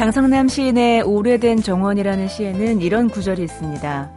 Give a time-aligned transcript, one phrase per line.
[0.00, 4.10] 장성남 시인의 오래된 정원이라는 시에는 이런 구절이 있습니다.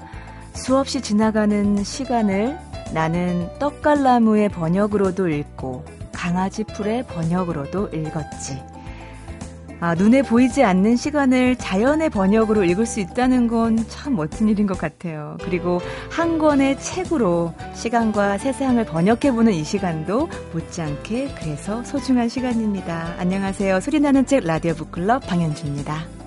[0.54, 2.58] 수없이 지나가는 시간을
[2.94, 8.62] 나는 떡갈나무의 번역으로도 읽고 강아지 풀의 번역으로도 읽었지.
[9.84, 14.78] 아, 눈에 보이지 않는 시간을 자연의 번역으로 읽을 수 있다는 건 참 멋진 일인 것
[14.78, 15.38] 같아요.
[15.42, 23.16] 그리고 한 권의 책으로 시간과 세상을 번역해보는 이 시간도 못지않게 그래서 소중한 시간입니다.
[23.18, 23.80] 안녕하세요.
[23.82, 26.23] 소리나는 책 라디오 북클럽 방현주입니다.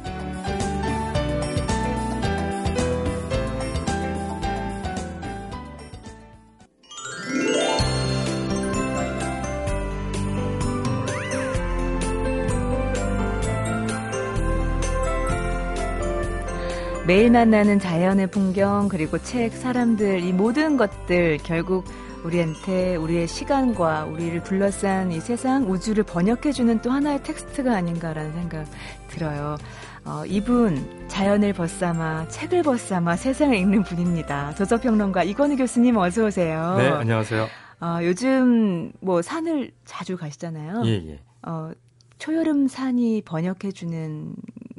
[17.06, 21.84] 매일 만나는 자연의 풍경, 그리고 책, 사람들, 이 모든 것들 결국
[22.24, 28.66] 우리한테 우리의 시간과 우리를 둘러싼 이 세상, 우주를 번역해주는 또 하나의 텍스트가 아닌가라는 생각
[29.06, 29.56] 들어요.
[30.04, 34.56] 어, 이분, 자연을 벗삼아, 책을 벗삼아 세상을 읽는 분입니다.
[34.56, 36.74] 도서평론가 이건우 교수님 어서오세요.
[36.76, 37.46] 네, 안녕하세요.
[37.82, 40.82] 어, 요즘 뭐 산을 자주 가시잖아요.
[40.86, 41.20] 예, 예.
[41.42, 41.70] 어,
[42.18, 44.34] 초여름 산이 번역해주는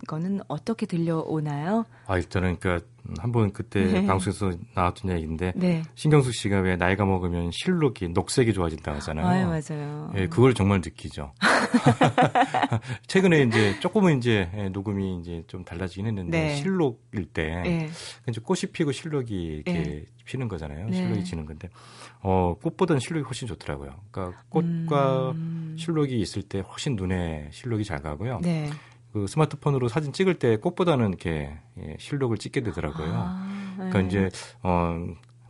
[0.08, 1.86] 거는 어떻게 들려오나요?
[2.08, 2.86] 아 일단은 그러니까
[3.20, 4.06] 한 번 그때 네.
[4.06, 5.82] 방송에서 나왔던 얘기인데 네.
[5.96, 9.26] 신경숙 씨가 왜 나이가 먹으면 실록이 녹색이 좋아진다 하잖아요.
[9.26, 10.12] 아, 맞아요.
[10.16, 11.32] 예, 그걸 정말 느끼죠.
[13.08, 16.56] 최근에 이제 조금은 이제 예, 녹음이 이제 좀 달라지긴 했는데 네.
[16.56, 17.90] 실록일 때 네.
[18.28, 20.06] 이제 꽃이 피고 실록이 이렇게 네.
[20.26, 20.88] 피는 거잖아요.
[20.88, 20.98] 네.
[20.98, 21.70] 실록이 지는 건데
[22.22, 23.92] 어 꽃보다는 실록이 훨씬 좋더라고요.
[24.12, 25.76] 그러니까 꽃과 음...
[25.80, 28.40] 실록이 있을 때 훨씬 눈에 실록이 잘 가고요.
[28.42, 28.70] 네.
[29.14, 33.12] 그 스마트폰으로 사진 찍을 때 꽃보다는 이렇게 예, 실록을 찍게 되더라고요.
[33.14, 33.48] 아,
[33.80, 33.90] 네.
[33.90, 34.30] 그러니까 이제
[34.64, 34.98] 어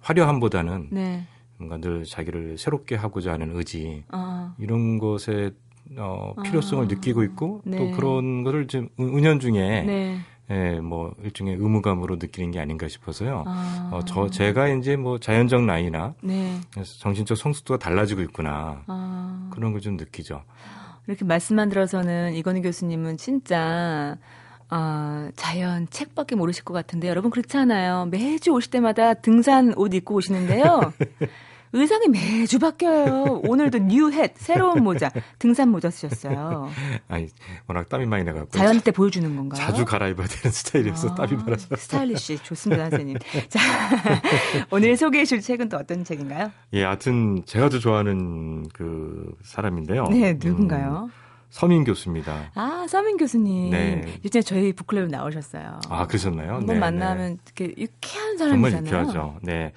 [0.01, 1.25] 화려함보다는 네.
[1.57, 4.53] 뭔가 늘 자기를 새롭게 하고자 하는 의지 아.
[4.59, 5.51] 이런 것에
[5.97, 6.87] 어 필요성을 아.
[6.87, 7.77] 느끼고 있고 네.
[7.77, 10.19] 또 그런 것을 좀 은연 중에 네.
[10.49, 13.43] 예, 뭐 일종의 의무감으로 느끼는 게 아닌가 싶어서요.
[13.47, 13.89] 아.
[13.91, 16.57] 어, 저 제가 이제 뭐 자연적 나이나 네.
[17.01, 19.49] 정신적 성숙도가 달라지고 있구나 아.
[19.53, 20.43] 그런 걸 좀 느끼죠.
[21.07, 24.17] 이렇게 말씀만 들어서는 이건희 교수님은 진짜
[24.69, 28.07] 아, 자연 책밖에 모르실 것 같은데 여러분 그렇지 않아요.
[28.11, 30.93] 매주 오실 때마다 등산 옷 입고 오시는데요.
[31.77, 33.41] 의상이 매주 바뀌어요.
[33.43, 36.69] 오늘도 뉴햇 새로운 모자 등산 모자 쓰셨어요.
[37.07, 37.27] 아니
[37.67, 39.59] 워낙 땀이 많이 나가고 자연 때 보여주는 건가요?
[39.61, 43.17] 자주 갈아입어야 되는 스타일이어서 아, 땀이 많아서 스타일리시 좋습니다, 선생님.
[43.49, 43.59] 자
[44.71, 46.51] 오늘 소개해 줄 책은 또 어떤 책인가요?
[46.73, 50.05] 예, 하여튼 제가 더 좋아하는 그 사람인데요.
[50.05, 51.09] 네, 누군가요?
[51.11, 52.51] 음, 서민 교수입니다.
[52.55, 53.71] 아, 서민 교수님.
[53.71, 54.19] 네.
[54.23, 55.79] 요즘에 저희 북클럽에 나오셨어요.
[55.89, 56.55] 아, 그러셨나요?
[56.55, 57.37] 한번 네, 만나면 네.
[57.57, 58.83] 이렇게 유쾌한 사람이잖아요.
[58.83, 59.39] 정말 유쾌하죠.
[59.41, 59.73] 네.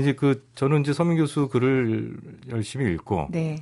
[0.00, 2.16] 이제 그 저는 이제 서민 교수 글을
[2.48, 3.58] 열심히 읽고 네.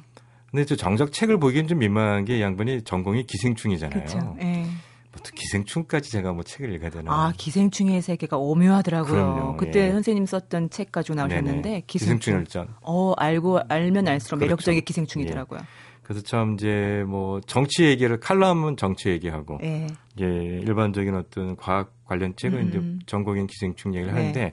[0.51, 4.05] 근데 저 정작 책을 보기엔 좀 민망한 게 양반이 전공이 기생충이잖아요.
[4.05, 4.37] 그렇죠.
[4.39, 4.67] 네.
[5.13, 7.13] 뭐 기생충까지 제가 뭐 책을 읽어야 되나?
[7.13, 9.13] 아 기생충의 세계가 오묘하더라고요.
[9.13, 9.93] 그럼요, 그때 예.
[9.93, 12.69] 선생님 썼던 책 가지고 나오셨는데 기생충 열전.
[12.83, 14.47] 어 알고 알면 알수록 그렇죠.
[14.47, 15.61] 매력적인 기생충이더라고요.
[15.61, 15.88] 예.
[16.09, 19.87] 그래서 참 이제 뭐 정치 얘기를 칼럼은 정치 얘기하고 예.
[20.19, 22.69] 예, 일반적인 어떤 과학 관련 책은 음.
[22.69, 24.19] 이제 전공인 기생충 얘기를 네.
[24.19, 24.53] 하는데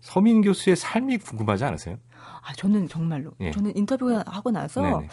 [0.00, 1.98] 서민 교수의 삶이 궁금하지 않으세요?
[2.16, 3.50] 아 저는 정말로 예.
[3.50, 5.08] 저는 인터뷰 하고 나서 네네.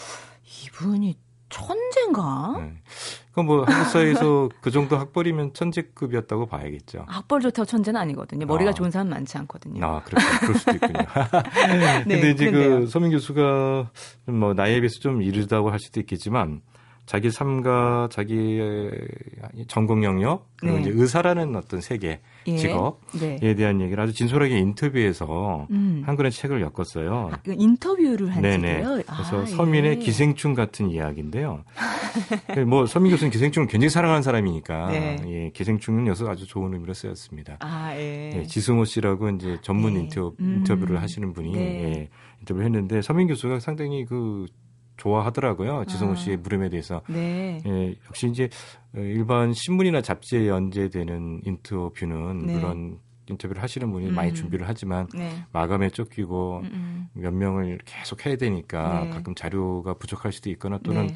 [0.67, 1.17] 이분이
[1.49, 2.53] 천재인가?
[2.57, 2.81] 네.
[3.31, 7.05] 그럼 뭐 한국 사회에서 그 정도 학벌이면 천재급이었다고 봐야겠죠.
[7.07, 8.45] 학벌 좋다고 천재는 아니거든요.
[8.45, 8.73] 머리가 아.
[8.73, 9.85] 좋은 사람 많지 않거든요.
[9.85, 10.27] 아, 그렇죠.
[10.41, 10.93] 그럴 수도 있군요.
[12.07, 12.79] 네, 근데 이제 그런데요.
[12.81, 13.91] 그 서민 교수가
[14.25, 16.61] 좀뭐 나이에 비해서 좀 이르다고 할 수도 있겠지만
[17.11, 18.89] 자기 삶과 자기의
[19.67, 20.83] 전공 영역 그리고 네.
[20.83, 22.55] 이제 의사라는 어떤 세계 예.
[22.55, 23.53] 직업에 네.
[23.53, 26.03] 대한 얘기를 아주 진솔하게 인터뷰에서 음.
[26.05, 27.31] 한 권의 책을 엮었어요.
[27.33, 28.61] 아, 그 인터뷰를 한 네네.
[28.61, 29.03] 책이에요.
[29.05, 29.95] 그래서 아, 서민의 예.
[29.97, 31.65] 기생충 같은 이야기인데요.
[32.65, 35.17] 뭐 서민 교수는 기생충을 굉장히 사랑하는 사람이니까 네.
[35.27, 37.57] 예, 기생충은 여기서 아주 좋은 의미로 쓰였습니다.
[37.59, 38.37] 아, 예.
[38.37, 39.99] 예, 지승호 씨라고 이제 전문 네.
[39.99, 40.59] 인터, 음.
[40.59, 41.59] 인터뷰를 하시는 분이 네.
[41.59, 42.09] 예,
[42.39, 44.45] 인터뷰를 했는데 서민 교수가 상당히 그
[45.01, 45.85] 좋아하더라고요.
[45.85, 46.15] 지승호 아.
[46.15, 47.01] 씨의 물음에 대해서.
[47.07, 47.61] 네.
[47.65, 48.49] 예, 역시 이제
[48.93, 52.53] 일반 신문이나 잡지에 연재되는 인터뷰는 네.
[52.53, 54.15] 물론 인터뷰를 하시는 분이 음.
[54.15, 55.31] 많이 준비를 하지만 네.
[55.51, 57.07] 마감에 쫓기고 음, 음.
[57.13, 59.09] 몇 명을 계속 해야 되니까 네.
[59.09, 61.15] 가끔 자료가 부족할 수도 있거나 또는 네.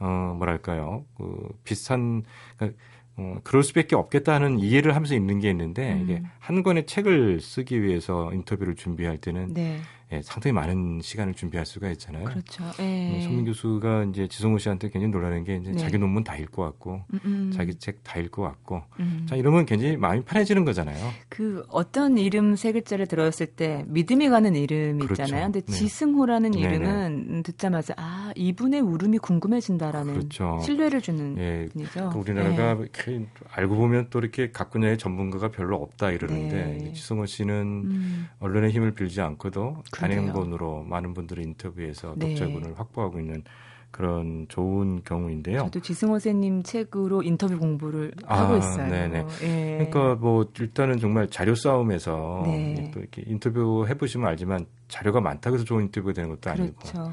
[0.00, 2.24] 어 뭐랄까요 그 비슷한
[2.56, 2.78] 그러니까
[3.16, 6.02] 어, 그럴 수밖에 없겠다 하는 이해를 하면서 읽는 게 있는데 음.
[6.02, 9.80] 이게 한 권의 책을 쓰기 위해서 인터뷰를 준비할 때는 네.
[10.12, 12.24] 예, 상당히 많은 시간을 준비할 수가 있잖아요.
[12.24, 12.64] 그렇죠.
[12.80, 13.16] 예.
[13.16, 15.78] 음, 손민 교수가 이제 지성호 씨한테 굉장히 놀라는 게 이제 네.
[15.78, 17.52] 자기 논문 다 읽고 왔고, 음, 음.
[17.54, 19.26] 자기 책 다 읽고 왔고, 음.
[19.28, 20.98] 자 이러면 굉장히 마음이 편해지는 거잖아요.
[21.28, 25.22] 그 어떤 이름 세 글자를 들었을 때 믿음이 가는 이름 그렇죠.
[25.22, 25.46] 있잖아요.
[25.46, 25.72] 근데 네.
[25.72, 27.42] 지승호라는 이름은 네네.
[27.42, 30.60] 듣자마자 아 이분의 울음이 궁금해진다라는 그렇죠.
[30.64, 32.10] 신뢰를 주는 예, 분이죠.
[32.10, 33.26] 그 우리나라가 예.
[33.50, 36.92] 알고 보면 또 이렇게 각 분야의 전문가가 별로 없다 이러는데 네.
[36.92, 38.28] 지성호 씨는 음.
[38.40, 42.28] 언론의 힘을 빌지 않고도 단행본으로 많은 분들을 인터뷰해서 네.
[42.28, 43.42] 독자군을 확보하고 있는
[43.90, 45.58] 그런 좋은 경우인데요.
[45.58, 48.88] 저도 지승호 선생님 책으로 인터뷰 공부를 아, 하고 있어요.
[48.88, 49.26] 네네.
[49.42, 49.76] 예.
[49.76, 52.90] 그러니까 뭐 일단은 정말 자료 싸움에서 네.
[52.92, 57.12] 또 이렇게 인터뷰 해보시면 알지만 자료가 많다고 해서 좋은 인터뷰가 되는 것도 아니고 그렇죠.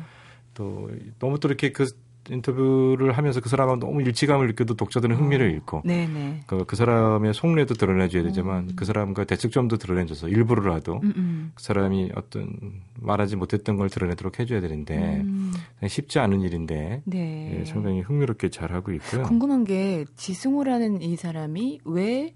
[0.53, 0.89] 또
[1.19, 1.85] 너무 또 이렇게 그
[2.29, 5.49] 인터뷰를 하면서 그 사람하고 너무 일치감을 느껴도 독자들은 흥미를 어.
[5.49, 6.41] 잃고 네네.
[6.47, 8.75] 그, 그 사람의 속내도 드러내줘야 되지만 음.
[8.75, 11.13] 그 사람과 대척점도 드러내줘서 일부러라도 음음.
[11.15, 11.51] 음.
[11.55, 15.53] 그 사람이 어떤 말하지 못했던 걸 드러내도록 해줘야 되는데 음.
[15.87, 17.59] 쉽지 않은 일인데 네.
[17.59, 19.23] 예, 상당히 흥미롭게 잘 하고 있고요.
[19.23, 22.35] 궁금한 게 지승호라는 이 사람이 왜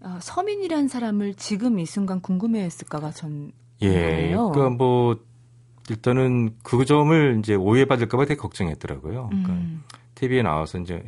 [0.00, 3.52] 어, 서민이란 사람을 지금 이 순간 궁금해했을까가 전
[3.82, 5.18] 예, 그러니까 뭐
[5.90, 9.28] 일단은 그 점을 이제 오해받을까봐 되게 걱정했더라고요.
[9.28, 9.84] 그러니까 음.
[10.14, 11.02] TV에 나와서 이제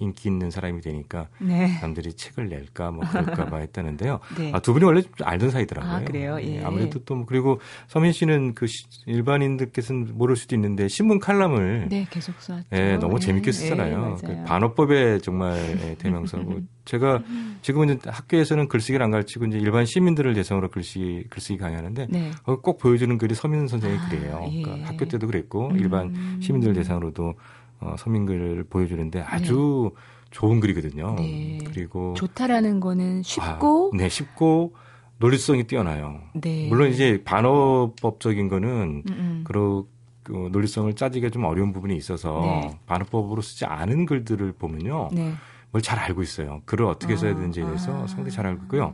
[0.00, 1.68] 인기 있는 사람이 되니까 네.
[1.68, 4.18] 사람들이 책을 낼까 뭐 그럴까 봐 했다는데요.
[4.38, 4.50] 네.
[4.52, 5.92] 아, 두 분이 원래 좀 알던 사이더라고요.
[5.92, 6.38] 아, 그래요?
[6.40, 6.56] 예.
[6.56, 6.64] 예.
[6.64, 12.34] 아무래도 또뭐 그리고 서민 씨는 그 시, 일반인들께서는 모를 수도 있는데 신문 칼럼을 네 계속
[12.40, 12.64] 썼죠.
[12.72, 13.20] 예, 너무 예.
[13.20, 14.18] 재밌게 쓰잖아요.
[14.22, 17.22] 예, 그 반어법의 정말 예, 대명사고 제가
[17.62, 22.30] 지금은 학교에서는 글쓰기를 안 가르치고 이제 일반 시민들을 대상으로 글쓰기 글쓰기 강의하는데 네.
[22.62, 24.48] 꼭 보여주는 글이 서민 선생의 아, 글이에요.
[24.50, 24.62] 예.
[24.62, 26.40] 그러니까 학교 때도 그랬고 일반 음.
[26.42, 27.34] 시민들 대상으로도
[27.80, 30.02] 어, 서민글을 보여주는데 아주 네.
[30.30, 31.16] 좋은 글이거든요.
[31.16, 31.58] 네.
[31.64, 34.74] 그리고 좋다라는 거는 쉽고 아, 네 쉽고
[35.18, 36.20] 논리성이 뛰어나요.
[36.34, 36.68] 네.
[36.68, 39.84] 물론 이제 반어법적인 거는 그런
[40.22, 42.78] 그 논리성을 짜지기가 좀 어려운 부분이 있어서 네.
[42.86, 45.08] 반어법으로 쓰지 않은 글들을 보면요.
[45.12, 45.32] 네.
[45.72, 46.62] 뭘잘 알고 있어요.
[46.64, 48.06] 글을 어떻게 써야 아, 되는지에 대해서 아.
[48.06, 48.92] 상당히 잘 알고 있고요.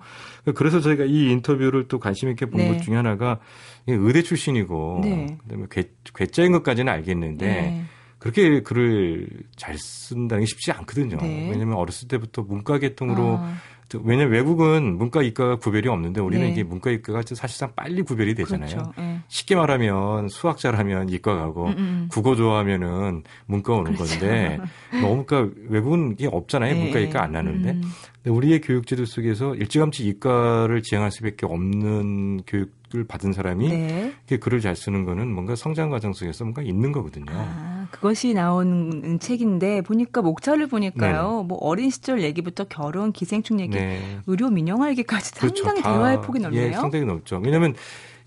[0.54, 2.80] 그래서 저희가 이 인터뷰를 또 관심 있게 본것 네.
[2.82, 3.38] 중에 하나가
[3.86, 5.38] 의대 출신이고 네.
[5.42, 7.84] 그다음에 괴, 괴짜인 것까지는 알겠는데 네.
[8.26, 11.16] 그렇게 글을 잘 쓴다는 게 쉽지 않거든요.
[11.18, 11.48] 네.
[11.50, 13.54] 왜냐하면 어렸을 때부터 문과 계통으로 아.
[14.02, 16.52] 왜냐면 외국은 문과 이과가 구별이 없는데 우리는 네.
[16.52, 18.68] 이게 문과 이과가 사실상 빨리 구별이 되잖아요.
[18.68, 18.92] 그렇죠.
[18.98, 19.20] 네.
[19.28, 21.78] 쉽게 말하면 수학 잘하면 이과 가고 음음.
[21.78, 22.08] 음.
[22.10, 24.18] 국어 좋아하면은 문과 오는 그렇죠.
[24.18, 24.58] 건데
[25.00, 26.74] 너무 그러니까 외국은 이게 없잖아요.
[26.74, 26.82] 네.
[26.82, 27.70] 문과 이과 안 나는데.
[27.70, 27.82] 음.
[28.24, 34.12] 근데 우리의 교육 제도 속에서 일찌감치 이과를 지향할 수밖에 없는 교육을 받은 사람이 네.
[34.40, 37.26] 글을 잘 쓰는 거는 뭔가 성장 과정 속에서 뭔가 있는 거거든요.
[37.28, 37.75] 아.
[37.96, 41.40] 그것이 나온 책인데 보니까 목차를 보니까요.
[41.42, 41.48] 네.
[41.48, 44.20] 뭐 어린 시절 얘기부터 결혼, 기생충 얘기, 네.
[44.26, 45.64] 의료 민영화 얘기까지 그렇죠.
[45.64, 46.68] 상당히 대화의 폭이 넓네요.
[46.68, 47.40] 예, 상당히 넓죠.
[47.42, 47.74] 왜냐하면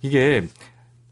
[0.02, 0.48] 이게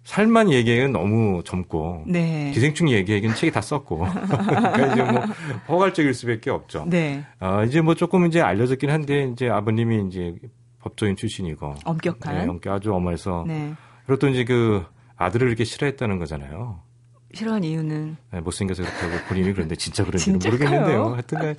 [0.04, 2.52] 살만 얘기에는 너무 젊고 네.
[2.54, 5.22] 기생충 얘기에는 책이 다 썼고 그러니까 이제 뭐
[5.68, 6.86] 허갈적일 수밖에 없죠.
[6.88, 7.26] 네.
[7.42, 10.34] 어, 이제 뭐 조금 이제 알려졌긴 한데 이제 아버님이 이제
[10.80, 13.74] 법조인 출신이고 엄격한 네, 엄격 아주 엄해서 네.
[14.06, 14.86] 그리고 또 이제 그
[15.18, 16.87] 아들을 이렇게 싫어했다는 거잖아요.
[17.38, 21.14] 싫어한 이유는 네, 못생겨서 그렇다고 본인이 그런데 진짜 그런지는 모르겠는데요.
[21.14, 21.56] 하여튼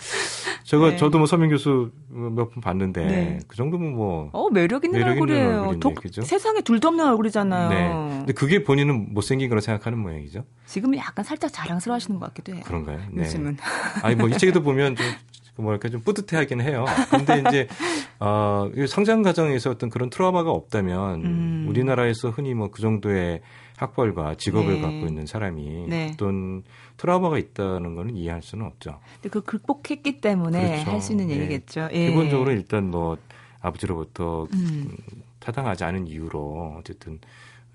[0.65, 0.97] 저거 네.
[0.97, 3.39] 저도 뭐 서민 교수 몇 분 봤는데 네.
[3.49, 5.77] 그 정도면 뭐 어, 매력 있는 매력 얼굴이에요.
[5.81, 6.23] 독, 그죠?
[6.23, 7.69] 세상에 둘도 없는 얼굴이잖아요.
[7.71, 8.17] 네.
[8.19, 10.45] 근데 그게 본인은 못생긴 거라 생각하는 모양이죠.
[10.67, 12.63] 지금은 약간 살짝 자랑스러워하시는 것 같기도 해요.
[12.67, 13.01] 그런가요?
[13.13, 13.23] 네.
[13.25, 13.57] 요즘은.
[14.03, 15.07] 아니 뭐 이 책에도 보면 좀
[15.63, 16.87] 뭐랄까 좀 뿌듯해하긴 해요.
[17.11, 17.69] 근데 이제
[18.21, 21.67] 어 성장 과정에서 어떤 그런 트라우마가 없다면 음.
[21.69, 23.41] 우리나라에서 흔히 뭐 그 정도의
[23.77, 24.81] 학벌과 직업을 네.
[24.81, 26.11] 갖고 있는 사람이 네.
[26.13, 26.63] 어떤
[26.97, 29.01] 트라우마가 있다는 거는 이해할 수는 없죠.
[29.15, 30.91] 근데 그 극복했기 때문에 그렇죠.
[30.91, 31.35] 할수 있는 네.
[31.37, 31.89] 얘기겠죠.
[31.93, 32.09] 예.
[32.09, 33.19] 기본적으로 일단 뭐
[33.61, 34.97] 아버지로부터 음.
[35.41, 37.21] 타당하지 않은 이유로 어쨌든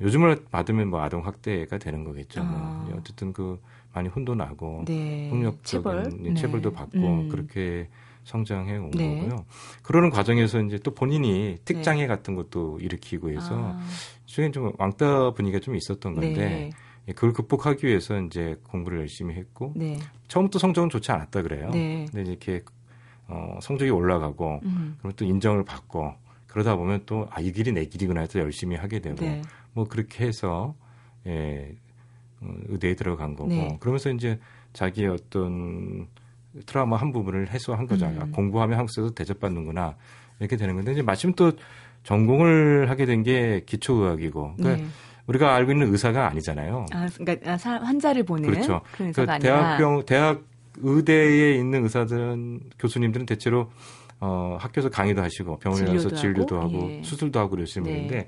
[0.01, 2.41] 요즘을 받으면 뭐 아동 학대가 되는 거겠죠.
[2.41, 2.85] 아.
[2.89, 3.59] 뭐 어쨌든 그
[3.93, 5.27] 많이 혼도 나고 네.
[5.29, 6.09] 폭력적인 체벌?
[6.21, 6.33] 네.
[6.33, 7.29] 체벌도 받고 음.
[7.29, 7.87] 그렇게
[8.23, 9.19] 성장해 온 네.
[9.19, 9.45] 거고요.
[9.81, 12.07] 그러는 과정에서 이제 또 본인이 특장애 네.
[12.07, 13.85] 같은 것도 일으키고 해서 아.
[14.25, 16.69] 최근 좀 왕따 분위기가 좀 있었던 건데 네.
[17.09, 19.99] 예, 그걸 극복하기 위해서 이제 공부를 열심히 했고 네.
[20.29, 21.69] 처음부터 성적은 좋지 않았다 그래요.
[21.71, 22.05] 네.
[22.11, 22.61] 근데 이렇게
[23.27, 24.95] 어, 성적이 올라가고 음.
[24.99, 26.13] 그러면 또 인정을 받고
[26.47, 29.41] 그러다 보면 또 아 이 길이 내 길이구나 해서 열심히 하게 되고 네.
[29.73, 30.75] 뭐 그렇게 해서
[31.27, 31.82] 예, 어,
[32.69, 33.77] 의대에 들어간 거고 네.
[33.79, 34.39] 그러면서 이제
[34.73, 36.07] 자기의 어떤
[36.65, 38.05] 트라우마 한 부분을 해소한 거죠.
[38.05, 38.31] 음.
[38.31, 39.95] 공부하면 한국에서 대접받는구나
[40.39, 41.51] 이렇게 되는 건데 이제 마침 또
[42.03, 44.89] 전공을 하게 된 게 기초의학이고 그러니까 네.
[45.27, 46.85] 우리가 알고 있는 의사가 아니잖아요.
[46.91, 48.81] 아, 그러니까 아, 환자를 보는 그렇죠.
[48.91, 50.41] 그러니까 대학병 대학
[50.77, 53.71] 의대에 있는 의사들은 교수님들은 대체로
[54.19, 57.03] 어, 학교에서 강의도 하시고 병원에 가서 진료도 하고, 하고 예.
[57.03, 57.93] 수술도 하고 그러시는 네.
[57.93, 58.27] 분인데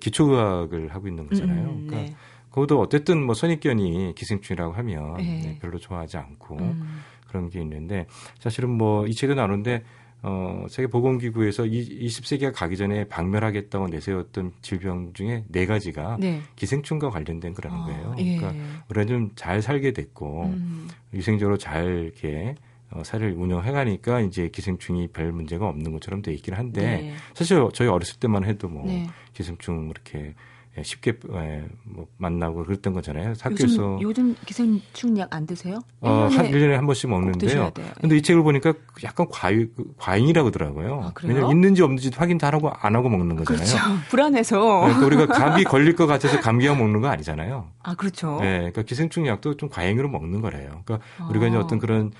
[0.00, 1.68] 기초의학을 하고 있는 거잖아요.
[1.68, 2.16] 음, 그러니까 네.
[2.50, 5.40] 그것도 어쨌든 뭐 선입견이 기생충이라고 하면 네.
[5.42, 7.00] 네, 별로 좋아하지 않고 음.
[7.28, 8.06] 그런 게 있는데
[8.38, 9.82] 사실은 뭐 이 책에도 나오는데
[10.22, 16.42] 어, 세계보건기구에서 이, 20세기가 가기 전에 박멸하겠다고 내세웠던 질병 중에 네 가지가 네.
[16.56, 18.14] 기생충과 관련된 거라는 아, 거예요.
[18.18, 18.36] 예.
[18.36, 20.88] 그러니까 우리가 좀 잘 살게 됐고 음.
[21.12, 22.54] 위생적으로 잘 이렇게
[22.90, 27.14] 어, 사를 운영해가니까 이제 기생충이 별 문제가 없는 것처럼 돼 있긴 한데 네.
[27.32, 29.06] 사실 저희 어렸을 때만 해도 뭐 네.
[29.32, 30.34] 기생충 뭐 이렇게 예,
[30.82, 33.34] 쉽게 예, 뭐 만나고 그랬던 거잖아요.
[33.40, 35.80] 학교에서 요즘, 요즘 기생충 약 안 드세요?
[36.00, 37.70] 어, 한 1년에 한 번씩 먹는데요.
[38.00, 38.72] 근데 이 책을 보니까
[39.04, 41.02] 약간 과유, 과잉이라고 하더라고요.
[41.04, 43.64] 아, 왜냐면 있는지 없는지 확인 다 하고 안 하고 먹는 거잖아요.
[43.64, 43.78] 그렇죠.
[44.10, 44.80] 불안해서.
[44.80, 47.68] 그러니까 우리가 감기 걸릴 것 같아서 감기약 먹는 거 아니잖아요.
[47.82, 48.38] 아, 그렇죠.
[48.40, 50.82] 네, 그러니까 기생충 약도 좀 과잉으로 먹는 거래요.
[50.84, 51.28] 그러니까 아.
[51.30, 52.12] 우리가 이제 어떤 그런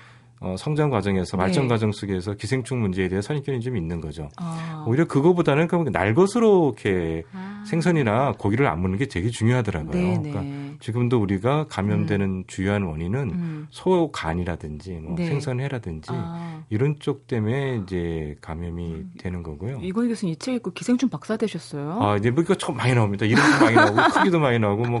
[0.43, 1.69] 어, 성장 과정에서 발전 네.
[1.69, 4.27] 과정 속에서 기생충 문제에 대해 선입견이 좀 있는 거죠.
[4.37, 4.83] 아.
[4.87, 7.63] 오히려 그거보다는 그럼 날 것으로 이렇게 아.
[7.67, 9.93] 생선이나 고기를 안 먹는 게 되게 중요하더라고요.
[9.93, 10.31] 네, 네.
[10.31, 12.43] 그러니까 지금도 우리가 감염되는 음.
[12.47, 13.67] 주요한 원인은 음.
[13.69, 15.27] 소 간이라든지 뭐 네.
[15.27, 16.63] 생선회라든지 아.
[16.71, 19.11] 이런 쪽 때문에 이제 감염이 음.
[19.19, 19.77] 되는 거고요.
[19.83, 21.99] 이건 교수님 이책 읽고 기생충 박사 되셨어요?
[22.01, 23.27] 아, 이제 뭐 이거 참 많이 나옵니다.
[23.27, 24.99] 이름도 많이 나오고 크기도 많이 나오고 뭐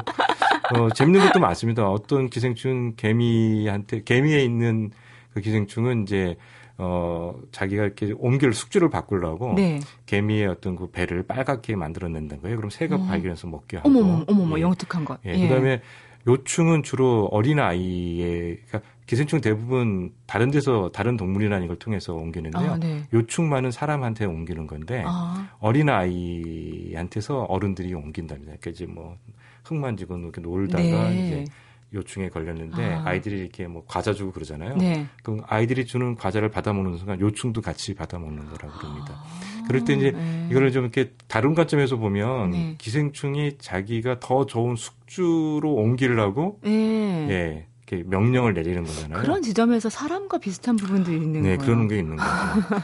[0.75, 1.89] 어, 재밌는 것도 많습니다.
[1.89, 4.91] 어떤 기생충 개미한테 개미에 있는
[5.33, 6.35] 그 기생충은 이제
[6.77, 9.79] 어 자기가 이렇게 옮길 숙주를 바꾸려고 네.
[10.05, 12.57] 개미의 어떤 그 배를 빨갛게 만들어낸다는 거예요.
[12.57, 13.05] 그럼 새가 어.
[13.05, 13.89] 발견해서 먹게 하고.
[13.89, 14.61] 어머머, 어머머, 예.
[14.61, 15.19] 영특한 것.
[15.25, 15.31] 예.
[15.35, 15.47] 예.
[15.47, 15.81] 그다음에
[16.27, 22.71] 요충은 주로 어린 아이의 그러니까 기생충 대부분 다른 데서 다른 동물이라는 걸 통해서 옮기는데요.
[22.71, 23.03] 아, 네.
[23.13, 25.49] 요충만은 사람한테 옮기는 건데 아.
[25.59, 28.53] 어린 아이한테서 어른들이 옮긴답니다.
[28.59, 29.17] 그러니까 이제 뭐
[29.63, 31.25] 흙 만 지고 이렇게 놀다가 네.
[31.25, 31.45] 이제
[31.93, 33.13] 요충에 걸렸는데 아.
[33.13, 34.77] 이들이 이렇게 뭐 과자 주고 그러잖아요.
[34.77, 35.07] 네.
[35.23, 39.13] 그럼 아이들이 주는 과자를 받아 먹는 순간 요충도 같이 받아 먹는 거라고 그럽니다.
[39.13, 39.63] 아.
[39.67, 40.47] 그럴 때 이제 네.
[40.49, 42.75] 이거를 좀 이렇게 다른 관점에서 보면 네.
[42.77, 47.27] 기생충이 자기가 더 좋은 숙주로 옮기려고 네.
[47.29, 47.67] 예.
[47.87, 49.21] 이렇게 명령을 내리는 거잖아요.
[49.21, 51.59] 그런 지점에서 사람과 비슷한 부분도 있는 네, 거예요.
[51.59, 52.29] 그런 게 있는 거죠.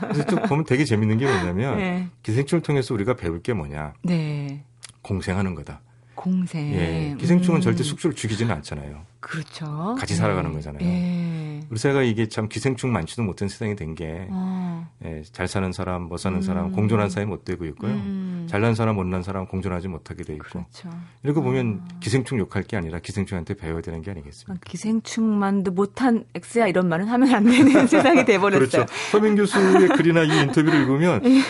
[0.02, 2.08] 그래서 또 보면 되게 재밌는 게 뭐냐면 네.
[2.24, 3.94] 기생충을 통해서 우리가 배울 게 뭐냐?
[4.04, 4.64] 네.
[5.02, 5.82] 공생하는 거다.
[6.18, 6.74] 공생.
[6.74, 7.16] 예.
[7.18, 7.62] 기생충은 음.
[7.62, 9.04] 절대 숙주를 죽이지는 않잖아요.
[9.22, 9.96] 그렇죠.
[10.00, 10.16] 같이 네.
[10.16, 10.84] 살아가는 거잖아요.
[10.84, 11.62] 예.
[11.70, 14.90] 우리 사회가 이게 참 기생충 많지도 못한 세상이 된 게, 어.
[15.06, 16.42] 예, 잘 사는 사람, 못 사는 음.
[16.42, 17.92] 사람, 공존한 사회 못 되고 있고요.
[17.92, 18.37] 음.
[18.48, 20.46] 잘난 사람, 못난 사람 공존하지 못하게 돼 있고.
[20.50, 20.90] 그렇죠.
[21.24, 21.98] 이렇게 보면 어.
[22.00, 24.54] 기생충 욕할 게 아니라 기생충한테 배워야 되는 게 아니겠습니까?
[24.54, 28.68] 아, 기생충만도 못한 엑스야 이런 말은 하면 안 되는 세상이 돼버렸어요.
[28.68, 28.86] 그렇죠.
[29.12, 31.42] 서민 교수의 글이나 이 인터뷰를 읽으면 예.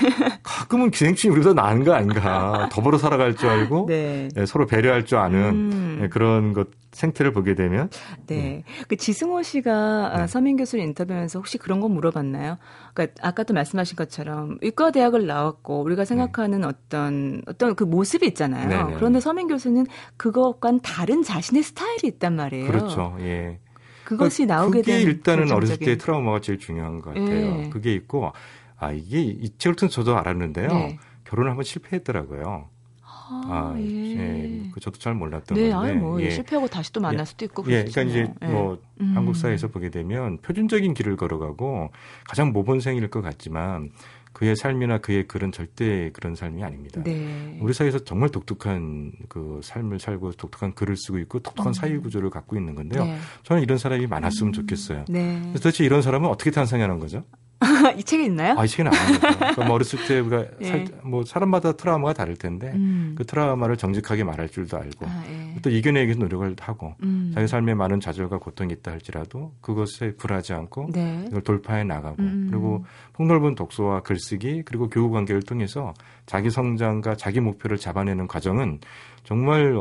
[0.43, 2.69] 가끔은 기생충이 우리보다 나은 거 아닌가.
[2.71, 4.29] 더불어 살아갈 줄 알고 네.
[4.35, 5.99] 예, 서로 배려할 줄 아는 음.
[6.03, 7.89] 예, 그런 것 생태를 보게 되면
[8.25, 8.63] 네.
[8.65, 8.83] 음.
[8.87, 10.27] 그 지승호 씨가 네.
[10.27, 12.57] 서민 교수를 인터뷰하면서 혹시 그런 거 물어봤나요?
[12.93, 16.05] 그러니까 아까도 말씀하신 것처럼 의과 대학을 나왔고 우리가 네.
[16.05, 16.67] 생각하는 네.
[16.87, 18.67] 어떤 어떤 그 모습이 있잖아요.
[18.67, 18.83] 네네.
[18.83, 22.67] 네, 그런데 서민 교수는 그것과는 다른 자신의 스타일이 있단 말이에요.
[22.67, 23.15] 그렇죠.
[23.19, 23.59] 예.
[24.05, 25.55] 그것이 그러니까 나오게 그게 일단은 결정적인...
[25.55, 27.63] 어렸을 때 트라우마가 제일 중요한 것 같아요.
[27.63, 27.69] 예.
[27.69, 28.31] 그게 있고
[28.77, 30.67] 아 이게 이 책을 통 저도 알았는데요.
[30.67, 30.99] 네.
[31.25, 32.69] 결혼을 한번 실패했더라고요.
[33.03, 33.83] 아, 아 예.
[33.83, 34.71] 예.
[34.73, 35.91] 그 저도 잘 몰랐던 네, 건데.
[35.91, 36.29] 아니 뭐 예.
[36.29, 38.47] 실패하고 다시 또 만날 수도 있고 예, 그러니까 이제 예.
[38.47, 39.11] 뭐 음.
[39.13, 41.89] 한국 사회에서 보게 되면 표준적인 길을 걸어가고
[42.29, 43.89] 가장 모범생일 것 같지만
[44.37, 47.01] 그의 삶이나 그의 글은 절대 그런 삶이 아닙니다.
[47.03, 47.57] 네.
[47.59, 51.73] 우리 사회에서 정말 독특한 그 삶을 살고 독특한 글을 쓰고 있고 독특한 음.
[51.73, 53.03] 사회 구조를 갖고 있는 건데요.
[53.03, 53.17] 네.
[53.41, 54.53] 저는 이런 사람이 많았으면 음.
[54.53, 55.05] 좋겠어요.
[55.09, 55.41] 네.
[55.55, 57.23] 도대체 이런 사람은 어떻게 탄생하는 거죠?
[57.97, 58.55] 이 책에 있나요?
[58.59, 59.19] 아, 이 책에는 안.
[59.19, 60.65] 그러니까 뭐 어렸을 때 우리가 예.
[60.65, 63.15] 살, 뭐 사람마다 트라우마가 다를 텐데 음.
[63.17, 65.55] 그 트라우마를 정직하게 말할 줄도 알고 아, 예.
[65.63, 67.16] 또 이겨내기 위해서 노력을 하고 음.
[67.37, 71.23] 자기 삶에 많은 좌절과 고통이 있다 할지라도 그것에 굴하지 않고 네.
[71.27, 72.47] 이걸 돌파해 나가고 음.
[72.49, 75.93] 그리고 폭넓은 독서와 글쓰기 그리고 교우 관계를 통해서
[76.25, 78.79] 자기 성장과 자기 목표를 잡아내는 과정은
[79.23, 79.75] 정말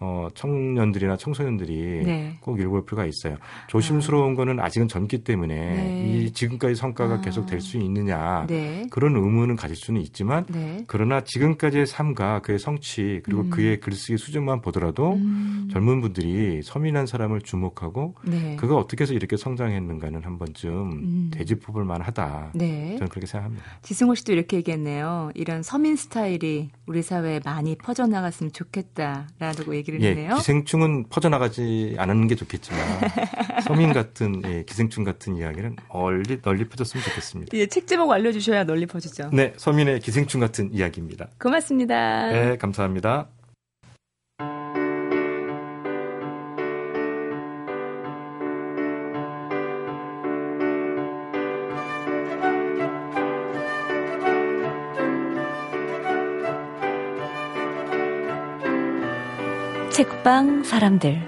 [0.00, 2.36] 어, 청년들이나 청소년들이 네.
[2.40, 3.36] 꼭 읽어볼 필요가 있어요.
[3.68, 4.36] 조심스러운 아.
[4.36, 6.06] 거는 아직은 젊기 때문에 네.
[6.08, 7.20] 이 지금까지 성과가 아.
[7.20, 8.86] 계속 될 수 있느냐 네.
[8.90, 10.82] 그런 의문은 가질 수는 있지만 네.
[10.86, 13.50] 그러나 지금까지의 삶과 그의 성취 그리고 음.
[13.50, 15.68] 그의 글쓰기 수준만 보더라도 음.
[15.70, 18.56] 젊은 분들이 서민한 사람을 주목하고 네.
[18.56, 21.30] 그가 어떻게 해서 이렇게 성장했는가는 한 번쯤 음.
[21.34, 22.52] 되짚어볼 만하다.
[22.54, 22.94] 네.
[22.96, 23.62] 저는 그렇게 생각합니다.
[23.82, 25.30] 지승호 씨도 이렇게 얘기했네요.
[25.34, 29.89] 이런 서민 스타일이 우리 사회에 많이 퍼져나갔으면 좋겠다라고 얘기.
[29.94, 30.36] 얘기를 예, 했네요.
[30.36, 32.80] 기생충은 퍼져나가지 않는 게 좋겠지만
[33.66, 37.56] 서민 같은 예, 기생충 같은 이야기는 널리 널리 퍼졌으면 좋겠습니다.
[37.56, 39.30] 예, 책 제목 알려주셔야 널리 퍼지죠.
[39.32, 41.28] 네, 서민의 기생충 같은 이야기입니다.
[41.38, 42.30] 고맙습니다.
[42.30, 43.28] 네, 감사합니다.
[60.00, 61.20] 책방 사람들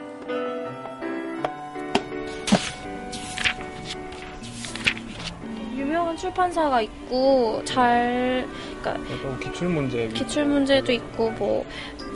[5.77, 8.49] 유명한 출판사가 있고 잘
[8.81, 11.67] 그러니까 기출 문제 기출 문제도 있고 뭐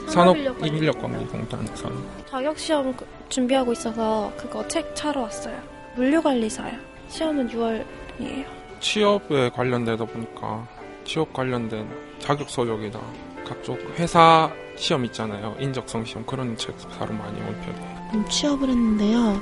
[0.09, 1.93] 산업 인력 관리 공단에서
[2.25, 5.61] 자격 시험 그 준비하고 있어서 그거 책 차러 왔어요.
[5.97, 6.73] 물류관리사요.
[7.09, 8.47] 시험은 6월이에요.
[8.81, 10.67] 취업에 관련되다 보니까
[11.05, 11.87] 취업 관련된
[12.19, 12.99] 자격 서 적이나
[13.45, 15.56] 각종 회사 시험 있잖아요.
[15.61, 18.11] 인적성 시험 그런 책 사러 많이 온 편이에요.
[18.14, 19.40] 음, 취업을 했는데요.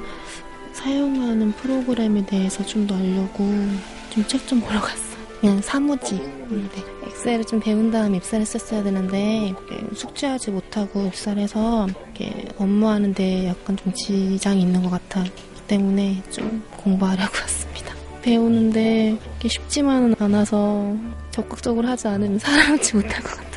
[0.73, 3.45] 사용하는 프로그램에 대해서 좀 더 알려고
[4.11, 5.15] 좀책좀 보러 갔어요.
[5.41, 6.21] 그냥 사무직.
[6.49, 6.83] 네.
[7.09, 9.55] 엑셀을 좀 배운 다음 입사를 했었어야 되는데
[9.95, 11.87] 숙지하지 못하고 입사를 해서
[12.59, 15.31] 업무하는데 약간 좀 지장이 있는 것 같아기
[15.67, 17.95] 때문에 좀 공부하려고 왔습니다.
[18.23, 20.95] 배우는데 쉽지만은 않아서
[21.31, 23.54] 적극적으로 하지 않으면 살아남지 못할 것 같아요.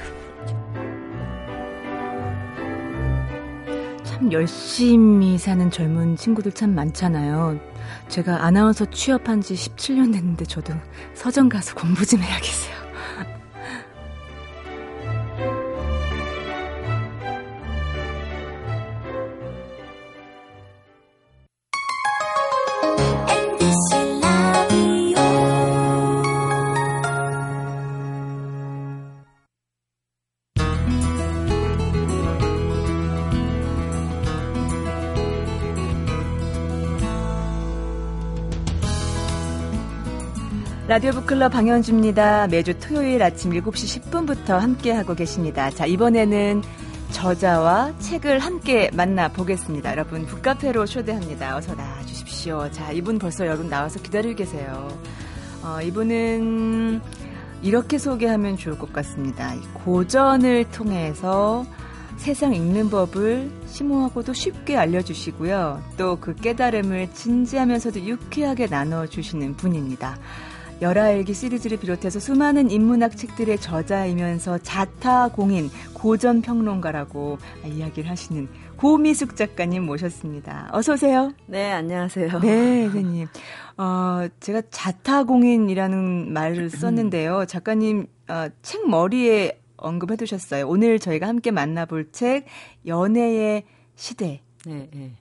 [4.18, 7.60] 참 열심히 사는 젊은 친구들 참 많잖아요.
[8.08, 10.74] 제가 아나운서 취업한 지 17년 됐는데 저도
[11.14, 12.67] 서점 가서 공부 좀 해야겠어요.
[40.98, 42.48] 라디오 북클럽 방현주입니다.
[42.48, 45.70] 매주 토요일 아침 7시 10분부터 함께하고 계십니다.
[45.70, 46.64] 자, 이번에는
[47.12, 49.92] 저자와 책을 함께 만나보겠습니다.
[49.92, 51.56] 여러분, 북카페로 초대합니다.
[51.56, 52.72] 어서 나와주십시오.
[52.72, 54.88] 자, 이분 벌써 여러분 나와서 기다리고 계세요.
[55.62, 57.00] 어, 이분은
[57.62, 59.54] 이렇게 소개하면 좋을 것 같습니다.
[59.76, 61.64] 고전을 통해서
[62.16, 65.84] 세상 읽는 법을 심오하고도 쉽게 알려주시고요.
[65.96, 70.18] 또 그 깨달음을 진지하면서도 유쾌하게 나눠주시는 분입니다.
[70.80, 79.84] 열아일기 시리즈를 비롯해서 수많은 인문학 책들의 저자이면서 자타 공인 고전 평론가라고 이야기를 하시는 고미숙 작가님
[79.84, 80.70] 모셨습니다.
[80.72, 81.34] 어서 오세요.
[81.48, 82.40] 네, 안녕하세요.
[82.42, 83.28] 네, 선생님.
[83.78, 87.46] 어, 제가 자타 공인이라는 말을 썼는데요.
[87.46, 90.68] 작가님 어, 책 머리에 언급해 두셨어요.
[90.68, 92.46] 오늘 저희가 함께 만나볼 책
[92.86, 93.64] 연애의
[93.96, 94.42] 시대.
[94.66, 95.12] 네, 네.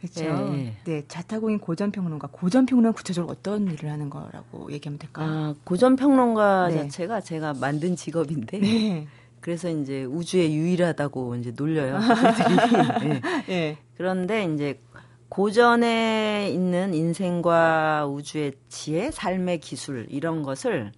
[0.00, 0.24] 그렇죠.
[0.54, 2.28] 예, 네, 자타공인 고전평론가.
[2.32, 5.28] 고전평론가 구체적으로 어떤 일을 하는 거라고 얘기하면 될까요?
[5.28, 6.76] 아, 고전평론가 네.
[6.78, 8.58] 자체가 제가 만든 직업인데.
[8.58, 9.06] 네.
[9.40, 11.98] 그래서 이제 우주에 유일하다고 이제 놀려요.
[13.00, 13.20] 네.
[13.46, 13.78] 네.
[13.96, 14.80] 그런데 이제
[15.28, 20.92] 고전에 있는 인생과 우주의 지혜, 삶의 기술 이런 것을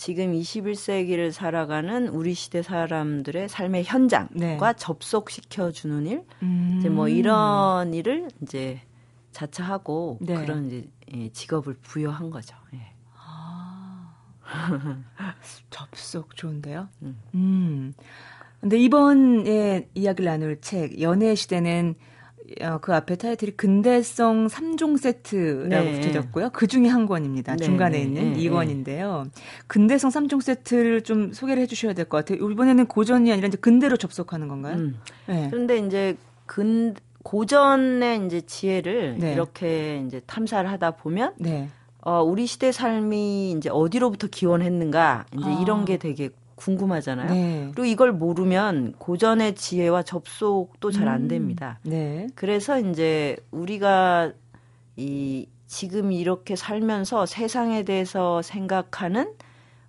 [0.00, 4.78] 지금 21세기를 살아가는 우리 시대 사람들의 삶의 현장과 네.
[4.78, 6.76] 접속시켜 주는 일, 음.
[6.78, 8.80] 이제 뭐 이런 일을 이제
[9.32, 10.36] 자처하고 네.
[10.36, 12.56] 그런 이제 예, 직업을 부여한 거죠.
[12.72, 12.94] 예.
[13.14, 14.14] 아.
[15.68, 16.88] 접속 좋은데요.
[17.02, 17.20] 음.
[17.34, 17.92] 음.
[18.58, 22.19] 근데 이번 에 이야기를 나눌 책 연애 시대는 어,
[22.80, 25.92] 그 앞에 타이틀이 근대성 3종 세트라고 네.
[25.94, 26.50] 붙여졌고요.
[26.52, 27.56] 그 중에 한 권입니다.
[27.56, 27.64] 네.
[27.64, 28.04] 중간에 네.
[28.04, 28.40] 있는 네.
[28.40, 29.30] 2권인데요.
[29.66, 32.50] 근대성 3종 세트를 좀 소개를 해 주셔야 될 것 같아요.
[32.50, 34.76] 이번에는 고전이 아니라 이제 근대로 접속하는 건가요?
[34.76, 34.96] 음.
[35.26, 35.48] 네.
[35.50, 39.32] 그런데 이제 근 고전의 이제 지혜를 네.
[39.34, 41.68] 이렇게 이제 탐사를 하다 보면 네.
[42.02, 45.60] 어, 우리 시대 삶이 이제 어디로부터 기원했는가 이제 아.
[45.60, 47.32] 이런 게 되게 궁금하잖아요.
[47.32, 47.70] 네.
[47.74, 51.28] 그리고 이걸 모르면 고전의 지혜와 접속도 잘안 음.
[51.28, 51.78] 됩니다.
[51.86, 51.90] 음.
[51.90, 52.26] 네.
[52.34, 54.32] 그래서 이제 우리가
[54.96, 59.34] 이 지금 이렇게 살면서 세상에 대해서 생각하는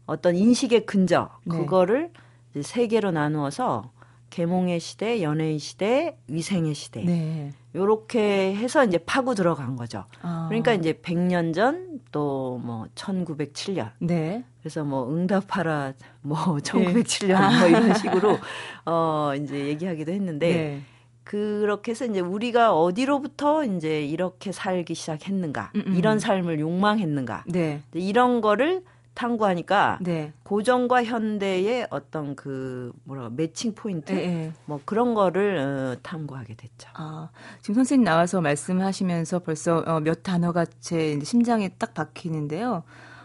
[0.05, 1.57] 어떤 인식의 근저 네.
[1.57, 2.11] 그거를
[2.51, 3.91] 이제 세 개로 나누어서
[4.31, 7.03] 계몽의 시대, 연애의 시대, 위생의 시대.
[7.03, 7.51] 네.
[7.75, 10.05] 요렇게 해서 이제 파고 들어간 거죠.
[10.23, 10.47] 아.
[10.49, 13.91] 그러니까 이제 100년 전 또 뭐 1907년.
[13.99, 14.43] 네.
[14.61, 17.59] 그래서 뭐 응답하라 뭐 1907년 네.
[17.59, 18.37] 뭐 이런 식으로
[18.85, 20.81] 어 이제 얘기하기도 했는데 네.
[21.23, 25.95] 그렇게 해서 이제 우리가 어디로부터 이제 이렇게 살기 시작했는가, 음 음.
[25.95, 27.81] 이런 삶을 욕망했는가, 네.
[27.93, 30.33] 이런 거를 탐구하니까 네.
[30.43, 34.53] 고전과 현대의 어떤 그 뭐라 매칭 포인트 네, 네.
[34.65, 36.89] 뭐 그런 거를 어, 탐구하게 됐죠.
[36.93, 37.29] 아,
[37.61, 42.83] 지금 선생님 나와서 말씀하시면서 벌써 어, 몇 단어가 제 심장에 딱 박히는데요.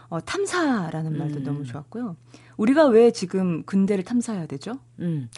[0.09, 1.43] 어, 탐사라는 말도 음.
[1.43, 2.15] 너무 좋았고요.
[2.57, 4.73] 우리가 왜 지금 근대를 탐사해야 되죠?
[4.99, 5.29] 음.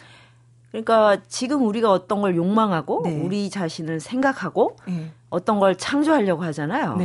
[0.71, 3.19] 그러니까 지금 우리가 어떤 걸 욕망하고 네.
[3.21, 5.11] 우리 자신을 생각하고 네.
[5.29, 6.95] 어떤 걸 창조하려고 하잖아요.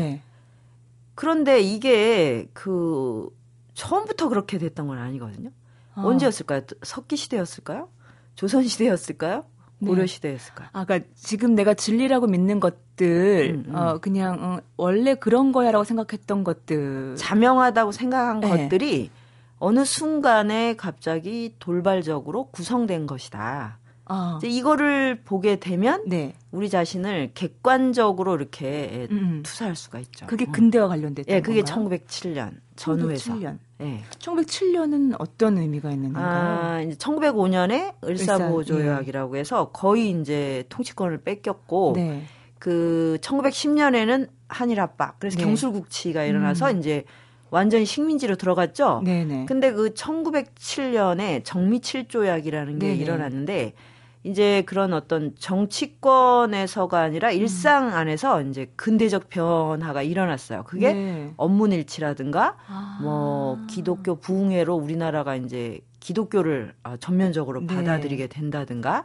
[1.14, 1.16] 네.
[1.16, 3.28] 그런데 이게 그
[3.74, 5.50] 처음부터 그렇게 됐던 건 아니거든요.
[5.96, 6.02] 어.
[6.02, 6.62] 언제였을까요?
[6.82, 7.88] 석기 시대였을까요?
[8.34, 9.44] 조선 시대였을까요?
[9.78, 9.88] 네.
[9.88, 10.70] 고려 시대였을까?
[10.72, 13.74] 아, 그러니까 지금 내가 진리라고 믿는 것들, 음, 음.
[13.74, 18.48] 어 그냥 어, 원래 그런 거야라고 생각했던 것들, 자명하다고 생각한 네.
[18.48, 19.10] 것들이
[19.58, 23.78] 어느 순간에 갑자기 돌발적으로 구성된 것이다.
[24.06, 24.36] 어.
[24.38, 26.34] 이제 이거를 보게 되면 네.
[26.50, 29.16] 우리 자신을 객관적으로 이렇게 음.
[29.16, 29.42] 음.
[29.42, 30.26] 투사할 수가 있죠.
[30.26, 31.88] 그게 근대와 관련됐던 예, 그게 건가요?
[31.88, 33.34] 1907년 전후에서.
[33.34, 33.58] 1907년.
[33.80, 34.02] 예.
[34.18, 36.60] 1907년은 어떤 의미가 있는 건가요?
[36.62, 39.40] 아, 이제 1905년에 을사보조약이라고 예.
[39.40, 42.24] 해서 거의 이제 통치권을 뺏겼고 네.
[42.58, 45.44] 그 1910년에는 한일 압박 그래서 네.
[45.44, 46.78] 경술국치가 일어나서 음.
[46.78, 47.04] 이제
[47.50, 49.02] 완전히 식민지로 들어갔죠.
[49.04, 49.46] 네네.
[49.46, 52.98] 근데 그 1907년에 정미칠조약이라는 게 네네.
[53.00, 53.74] 일어났는데
[54.24, 57.34] 이제 그런 어떤 정치권에서가 아니라 음.
[57.34, 60.64] 일상 안에서 이제 근대적 변화가 일어났어요.
[60.64, 61.34] 그게 네.
[61.36, 62.98] 업문일치라든가 아.
[63.02, 67.66] 뭐 기독교 부흥회로 우리나라가 이제 기독교를 아, 전면적으로 네.
[67.66, 69.04] 받아들이게 된다든가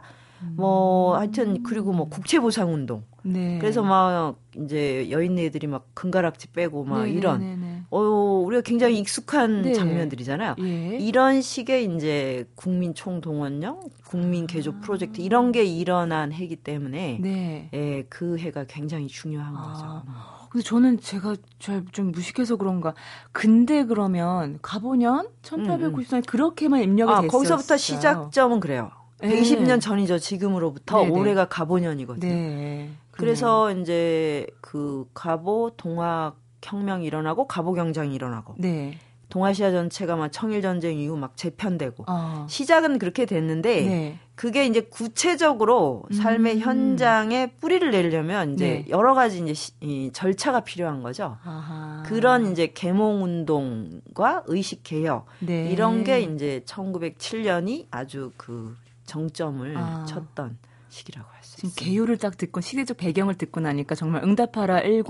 [0.56, 3.04] 뭐 하여튼 그리고 뭐 국채보상 운동.
[3.22, 3.58] 네.
[3.60, 7.82] 그래서 막 이제 여인네들이 막 금가락지 빼고 막 네, 이런 네, 네, 네.
[7.90, 7.98] 어
[8.46, 9.74] 우리가 굉장히 익숙한 네.
[9.74, 10.56] 장면들이잖아요.
[10.60, 10.96] 예.
[10.98, 14.80] 이런 식의 이제 국민 총동원령, 국민 개조 아.
[14.80, 17.68] 프로젝트 이런 게 일어난 해기 때문에 네.
[17.74, 19.60] 예, 그 해가 굉장히 중요한 아.
[19.60, 20.40] 거죠.
[20.50, 22.94] 근데 저는 제가 잘 좀 무식해서 그런가.
[23.32, 26.22] 근데 그러면 가보년 1894년 음, 음.
[26.26, 27.30] 그렇게만 입력이 아, 됐어요.
[27.30, 28.90] 거기서부터 시작점은 그래요.
[29.20, 30.18] 120년 전이죠.
[30.18, 31.18] 지금으로부터 네네.
[31.18, 32.32] 올해가 가보년이거든요.
[32.32, 32.90] 네.
[33.10, 38.98] 그래서 이제 그 가보 동학 혁명이 일어나고 가보 경장이 일어나고 네.
[39.30, 42.46] 동아시아 전체가 막 청일 전쟁 이후 막 재편되고 어.
[42.48, 44.18] 시작은 그렇게 됐는데 네.
[44.34, 46.60] 그게 이제 구체적으로 삶의 음.
[46.60, 48.84] 현장에 뿌리를 내려면 이제 네.
[48.88, 51.36] 여러 가지 이제 시, 이 절차가 필요한 거죠.
[51.44, 52.02] 아하.
[52.06, 55.70] 그런 이제 개몽 운동과 의식 개혁 네.
[55.70, 58.74] 이런 게 이제 1907년이 아주 그
[59.10, 60.04] 정점을 아.
[60.06, 61.84] 쳤던 시기라고 할 수 있습니다.
[61.84, 65.04] 개요를 딱 듣고 시대적 배경을 듣고 나니까 정말 응답하라 10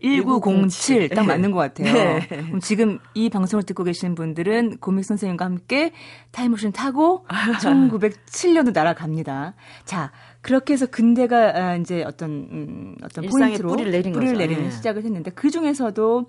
[0.00, 1.92] 1907 딱 맞는 것 같아요.
[1.92, 2.26] 네.
[2.28, 5.92] 그럼 지금 이 방송을 듣고 계시는 분들은 고믹 선생님과 함께
[6.30, 7.24] 타임머신 타고
[7.60, 9.54] 1907년도 날아갑니다.
[9.84, 14.70] 자, 그렇게 해서 근대가 아, 이제 어떤 음, 어떤 포인트로 뿌리를 내린 뿌리를 내리는 네.
[14.70, 16.26] 시작을 했는데 그 중에서도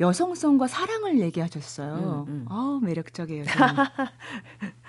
[0.00, 2.24] 여성성과 사랑을 얘기하셨어요.
[2.28, 2.44] 음, 음.
[2.48, 3.44] 아 매력적이에요.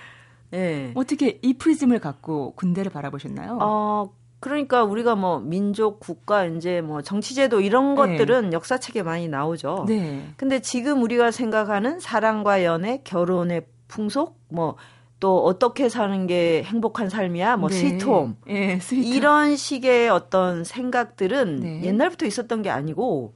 [0.57, 0.91] 네.
[0.95, 3.57] 어떻게 이 프리즘을 갖고 군대를 바라보셨나요?
[3.61, 8.17] 어, 그러니까 우리가 뭐 민족, 국가, 이제 뭐 정치제도 이런 네.
[8.17, 9.85] 것들은 역사책에 많이 나오죠.
[9.87, 10.27] 네.
[10.37, 14.75] 근데 지금 우리가 생각하는 사랑과 연애, 결혼의 풍속, 뭐
[15.23, 17.75] 또 어떻게 사는 게 행복한 삶이야, 뭐 네.
[17.75, 18.35] 스위트홈.
[18.45, 19.07] 네, 스위트.
[19.07, 21.81] 이런 식의 어떤 생각들은 네.
[21.85, 23.33] 옛날부터 있었던 게 아니고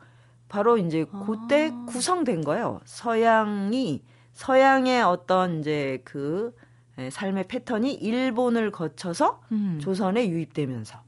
[0.50, 1.86] 바로 이제 그때 아.
[1.88, 2.82] 구성된 거예요.
[2.84, 4.04] 서양이
[4.34, 6.67] 서양의 어떤 이제 그 예,
[7.12, 9.80] 삶의 패턴이 일본을 거쳐서 음.
[9.82, 11.00] 조선에 유입되면서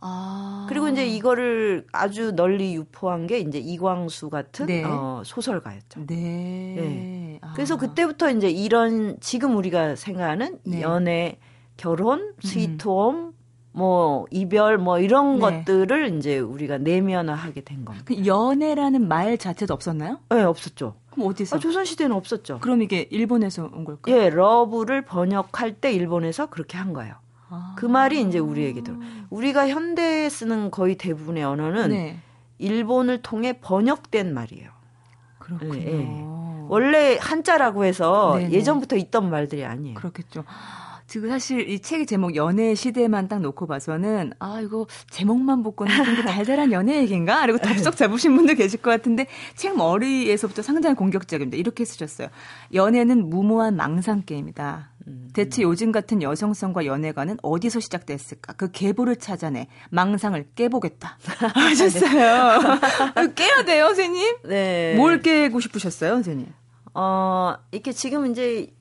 [0.00, 0.66] 아.
[0.68, 4.82] 그리고 이제 이거를 아주 널리 유포한 게 이제 이광수 같은 네.
[4.84, 6.06] 어, 소설가였죠.
[6.06, 6.14] 네.
[6.16, 7.38] 네.
[7.42, 7.52] 아.
[7.54, 10.80] 그래서 그때부터 이제 이런 지금 우리가 생각하는 네.
[10.80, 11.38] 연애,
[11.76, 13.32] 결혼, 스위트홈, 음.
[13.72, 15.40] 뭐 이별 뭐 이런 네.
[15.40, 18.04] 것들을 이제 우리가 내면화하게 된 겁니다.
[18.06, 20.18] 그 연애라는 말 자체도 없었나요?
[20.30, 20.94] 네, 없었죠.
[21.10, 21.56] 그럼 어디서?
[21.56, 22.58] 아, 조선 시대는 없었죠.
[22.60, 24.16] 그럼 이게 일본에서 온 걸까요?
[24.16, 27.14] 예, love를 번역할 때 일본에서 그렇게 한 거예요.
[27.48, 27.74] 아.
[27.76, 28.96] 그 말이 이제 우리에게 들어.
[29.30, 32.18] 우리가 현대에 쓰는 거의 대부분의 언어는 네.
[32.58, 34.70] 일본을 통해 번역된 말이에요.
[35.38, 35.74] 그렇군요.
[35.74, 36.24] 예, 예.
[36.68, 38.52] 원래 한자라고 해서 네네.
[38.52, 39.94] 예전부터 있던 말들이 아니에요.
[39.94, 40.44] 그렇겠죠.
[41.10, 46.14] 지금 사실 이 책의 제목 연애 시대만 딱 놓고 봐서는 아 이거 제목만 보고는 좀
[46.24, 47.40] 달달한 연애 얘기인가?
[47.40, 51.56] 그리고 덥석 잡으신 분들 계실 것 같은데 책 머리에서부터 상당히 공격적입니다.
[51.56, 52.28] 이렇게 쓰셨어요.
[52.72, 54.92] 연애는 무모한 망상 게임이다.
[55.08, 55.28] 음.
[55.34, 58.52] 대체 요즘 같은 여성성과 연애관은 어디서 시작됐을까?
[58.52, 61.18] 그 계보를 찾아내 망상을 깨보겠다.
[61.56, 62.78] 하셨어요.
[63.34, 64.36] 깨야 돼요, 선생님?
[64.44, 64.94] 네.
[64.96, 66.46] 뭘 깨고 싶으셨어요, 선생님?
[66.94, 68.72] 어, 이렇게 지금 이제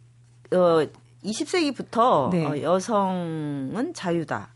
[0.53, 0.85] 어
[1.23, 2.45] 20세기부터 네.
[2.45, 4.49] 어, 여성은 자유다.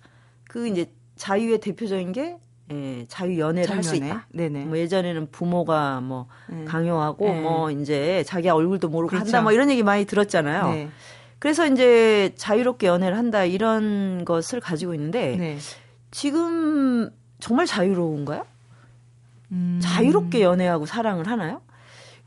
[0.47, 2.37] 그 이제 자유의 대표적인 게
[2.71, 4.25] 예, 자유 연애를 할 수 있다.
[4.31, 4.65] 네네.
[4.65, 6.63] 뭐 예전에는 부모가 뭐 네.
[6.65, 7.41] 강요하고 네.
[7.41, 9.25] 뭐 이제 자기 얼굴도 모르고 그렇죠.
[9.25, 10.69] 한다 뭐 이런 얘기 많이 들었잖아요.
[10.71, 10.89] 네.
[11.39, 15.57] 그래서 이제 자유롭게 연애를 한다 이런 것을 가지고 있는데 네.
[16.11, 18.45] 지금 정말 자유로운가요?
[19.51, 19.79] 음.
[19.83, 21.61] 자유롭게 연애하고 사랑을 하나요?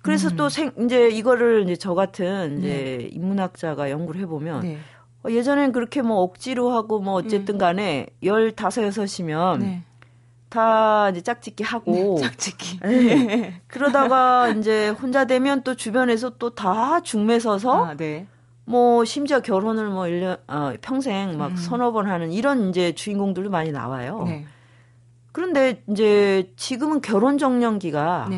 [0.07, 0.37] 그래서 음.
[0.37, 3.09] 또 생, 이제 이거를 이제 저 같은 이제 네.
[3.13, 4.79] 인문학자가 연구를 해보면 네.
[5.25, 7.59] 어, 예전엔 그렇게 뭐 억지로 하고 뭐 어쨌든 음.
[7.59, 9.83] 간에 열다섯 여섯이면 네.
[10.49, 13.61] 다 이제 짝짓기 하고 네, 짝짓기 네.
[13.67, 18.27] 그러다가 이제 혼자 되면 또 주변에서 또 다 중매 서서 아, 네.
[18.65, 21.57] 뭐 심지어 결혼을 뭐 1년 어, 평생 막 음.
[21.57, 24.23] 서너 번 하는 이런 이제 주인공들도 많이 나와요.
[24.27, 24.47] 네.
[25.33, 28.29] 그런데 이제 지금은 결혼 정년기가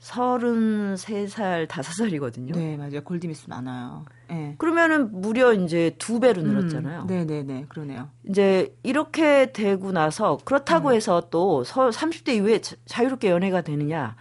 [0.00, 0.06] 네.
[0.06, 2.54] 33살, 5살이거든요.
[2.54, 3.02] 네, 맞아요.
[3.04, 4.06] 골디미스 많아요.
[4.28, 4.54] 네.
[4.58, 7.02] 그러면은 무려 이제 두 배로 늘었잖아요.
[7.02, 7.66] 음, 네, 네, 네.
[7.68, 8.08] 그러네요.
[8.24, 10.94] 이제 이렇게 되고 나서 그렇다고 음.
[10.94, 14.16] 해서 또 30대 이후에 자유롭게 연애가 되느냐?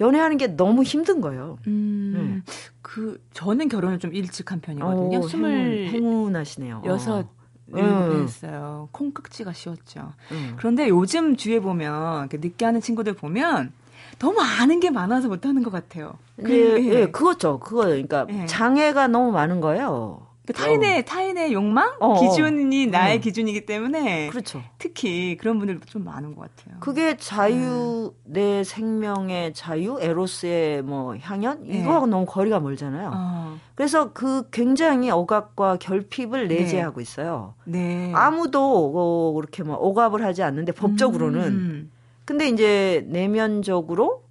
[0.00, 1.58] 연애하는 게 너무 힘든 거예요.
[1.66, 2.52] 음, 네.
[2.80, 5.22] 그 저는 결혼을 좀 일찍 한 편이거든요.
[5.22, 6.82] 스물 행운하시네요.
[6.86, 7.26] 여섯
[7.74, 8.22] 음.
[8.22, 8.88] 했어요.
[8.92, 10.12] 콩깍지가 씌웠죠.
[10.30, 10.54] 음.
[10.56, 13.72] 그런데 요즘 주위에 보면 늦게 하는 친구들 보면
[14.18, 16.14] 너무 아는 게 많아서 못하는 것 같아요.
[16.36, 17.58] 그, 예, 예, 그거죠.
[17.60, 18.46] 그거 그러니까 예.
[18.46, 20.28] 장애가 너무 많은 거예요.
[20.48, 21.02] 그 타인의 어.
[21.02, 22.20] 타인의 욕망 어, 어.
[22.20, 22.90] 기준이 어.
[22.90, 24.62] 나의 기준이기 때문에 그렇죠.
[24.78, 26.80] 특히 그런 분들 좀 많은 것 같아요.
[26.80, 28.18] 그게 자유 음.
[28.24, 31.80] 내 생명의 자유 에로스의 뭐 향연 네.
[31.80, 33.10] 이거하고 너무 거리가 멀잖아요.
[33.14, 33.58] 어.
[33.74, 36.60] 그래서 그 굉장히 억압과 결핍을 네.
[36.60, 37.52] 내재하고 있어요.
[37.64, 38.10] 네.
[38.14, 41.90] 아무도 어, 그렇게 뭐 억압을 하지 않는데 법적으로는 음.
[42.28, 44.24] 근데 이제 내면적으로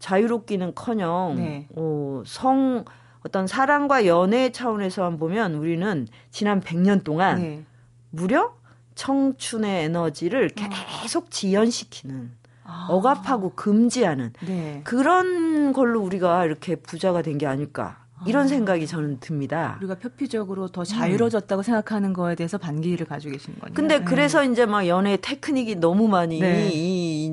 [0.00, 1.68] 자유롭기는커녕 네.
[1.76, 2.84] 어, 성
[3.24, 7.64] 어떤 사랑과 연애 차원에서만 보면 우리는 지난 100년 동안 네.
[8.10, 8.56] 무려
[8.96, 11.00] 청춘의 에너지를 어.
[11.00, 12.32] 계속 지연시키는
[12.64, 12.88] 아.
[12.90, 14.80] 억압하고 금지하는 네.
[14.82, 18.48] 그런 걸로 우리가 이렇게 부자가 된 게 아닐까 이런 아.
[18.48, 19.76] 생각이 저는 듭니다.
[19.80, 21.62] 우리가 표피적으로 더 자유로워졌다고 음.
[21.62, 23.74] 생각하는 거에 대해서 반기를 가지고 계신 거예요.
[23.74, 24.04] 근데 네.
[24.04, 26.70] 그래서 이제 막 연애 테크닉이 너무 많이 네.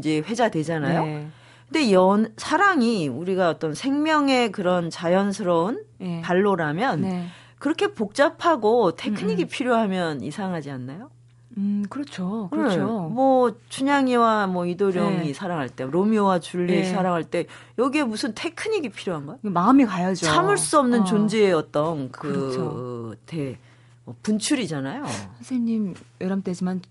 [0.01, 1.05] 이제 회자되잖아요.
[1.05, 1.27] 네.
[1.67, 6.21] 근데 연 사랑이 우리가 어떤 생명의 그런 자연스러운 네.
[6.21, 7.27] 발로라면 네.
[7.59, 9.47] 그렇게 복잡하고 테크닉이 음, 음.
[9.47, 11.09] 필요하면 이상하지 않나요?
[11.57, 12.49] 음, 그렇죠.
[12.51, 12.77] 그렇죠.
[12.77, 13.13] 네.
[13.13, 15.33] 뭐 춘향이와 뭐 이도령이 네.
[15.33, 16.93] 사랑할 때, 로미오와 줄리엣이 네.
[16.93, 17.45] 사랑할 때
[17.77, 19.37] 여기에 무슨 테크닉이 필요한가?
[19.41, 20.25] 마음이 가야죠.
[20.25, 21.03] 참을 수 없는 어.
[21.05, 23.15] 존재의 어떤 그 그렇죠.
[23.25, 23.57] 대
[24.05, 25.05] 뭐 분출이잖아요.
[25.37, 26.81] 선생님 외람 때지만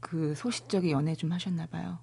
[0.00, 1.98] 그 소식적인 연애 좀 하셨나 봐요.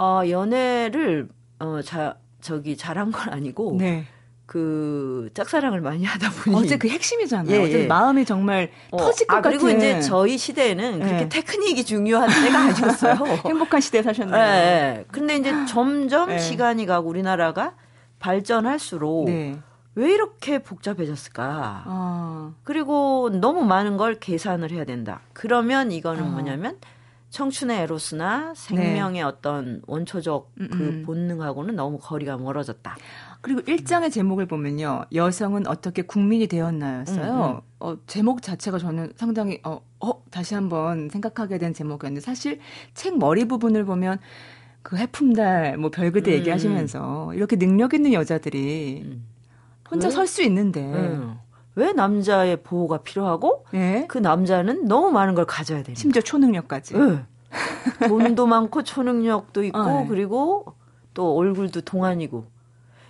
[0.00, 3.76] 아, 연애를 어, 자, 저기 잘한 건 아니고.
[3.78, 4.06] 네.
[4.46, 7.54] 그 짝사랑을 많이 하다 보니 어제 그 핵심이잖아요.
[7.54, 7.86] 예, 예.
[7.86, 9.76] 마음이 정말 어, 터질 것 아, 그리고 같은.
[9.76, 11.28] 이제 저희 시대에는 그렇게 예.
[11.28, 13.14] 테크닉이 중요한 때가 아니었어요.
[13.44, 14.34] 행복한 시대에 사셨네요.
[14.34, 14.40] 예,
[15.00, 15.04] 예.
[15.12, 16.38] 근데 이제 점점 예.
[16.38, 17.74] 시간이 가고 우리나라가
[18.20, 19.58] 발전할수록 네.
[19.96, 21.82] 왜 이렇게 복잡해졌을까?
[21.84, 22.54] 어.
[22.64, 25.20] 그리고 너무 많은 걸 계산을 해야 된다.
[25.34, 26.26] 그러면 이거는 어.
[26.26, 26.78] 뭐냐면
[27.30, 29.22] 청춘의 에로스나 생명의 네.
[29.22, 31.02] 어떤 원초적 그 음음.
[31.04, 32.96] 본능하고는 너무 거리가 멀어졌다.
[33.40, 35.04] 그리고 일장의 제목을 보면요.
[35.14, 37.32] 여성은 어떻게 국민이 되었나였어요.
[37.34, 37.60] 음, 음.
[37.80, 42.60] 어, 제목 자체가 저는 상당히, 어, 어, 다시 한번 생각하게 된 제목이었는데 사실
[42.94, 44.18] 책 머리 부분을 보면
[44.82, 46.36] 그 해품달, 뭐 별그대 음.
[46.38, 49.24] 얘기하시면서 이렇게 능력 있는 여자들이 음.
[49.90, 51.38] 혼자 설 수 있는데 음.
[51.78, 54.04] 왜 남자의 보호가 필요하고 네?
[54.08, 56.98] 그 남자는 너무 많은 걸 가져야 되는 심지어 초능력까지.
[56.98, 57.24] 네.
[58.08, 60.06] 돈도 많고 초능력도 있고 어, 네.
[60.08, 60.74] 그리고
[61.14, 62.46] 또 얼굴도 동안이고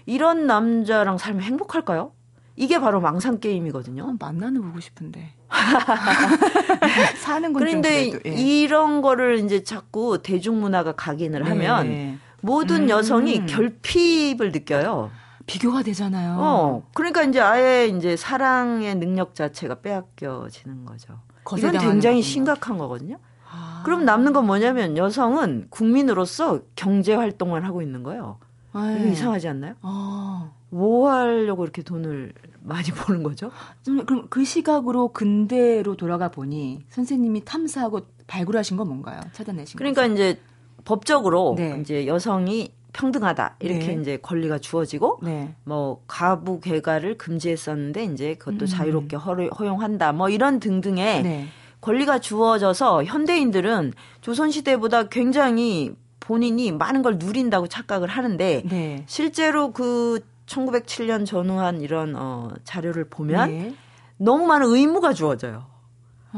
[0.04, 2.12] 이런 남자랑 살면 행복할까요?
[2.56, 4.04] 이게 바로 망상 게임이거든요.
[4.04, 5.32] 어, 만나는 보고 싶은데.
[7.20, 8.30] 사는 건 그런데 예.
[8.30, 11.48] 이런 거를 이제 자꾸 대중문화가 각인을 네.
[11.48, 12.88] 하면 모든 음.
[12.90, 15.10] 여성이 결핍을 느껴요.
[15.48, 16.36] 비교가 되잖아요.
[16.38, 21.18] 어, 그러니까 이제 아예 이제 사랑의 능력 자체가 빼앗겨지는 거죠.
[21.56, 22.22] 이건 굉장히 거군요.
[22.22, 23.18] 심각한 거거든요.
[23.50, 23.82] 아.
[23.84, 28.38] 그럼 남는 건 뭐냐면 여성은 국민으로서 경제 활동을 하고 있는 거예요.
[28.74, 28.98] 네.
[29.00, 29.74] 이거 이상하지 않나요?
[29.80, 30.52] 아.
[30.68, 33.50] 뭐 하려고 이렇게 돈을 많이 버는 거죠?
[33.84, 39.20] 그럼 그 시각으로 근대로 돌아가 보니 선생님이 탐사하고 발굴하신 건 뭔가요?
[39.32, 40.12] 찾아내신 그러니까 거죠?
[40.12, 40.40] 이제
[40.84, 41.78] 법적으로 네.
[41.80, 44.00] 이제 여성이 평등하다 이렇게 네.
[44.00, 45.54] 이제 권리가 주어지고 네.
[45.62, 48.66] 뭐 가부 개가를 금지했었는데 이제 그것도 음.
[48.66, 51.46] 자유롭게 허용한다 뭐 이런 등등의 네.
[51.80, 59.04] 권리가 주어져서 현대인들은 조선 시대보다 굉장히 본인이 많은 걸 누린다고 착각을 하는데 네.
[59.06, 63.74] 실제로 그 1907년 전후한 이런 어 자료를 보면 네.
[64.16, 65.66] 너무 많은 의무가 주어져요.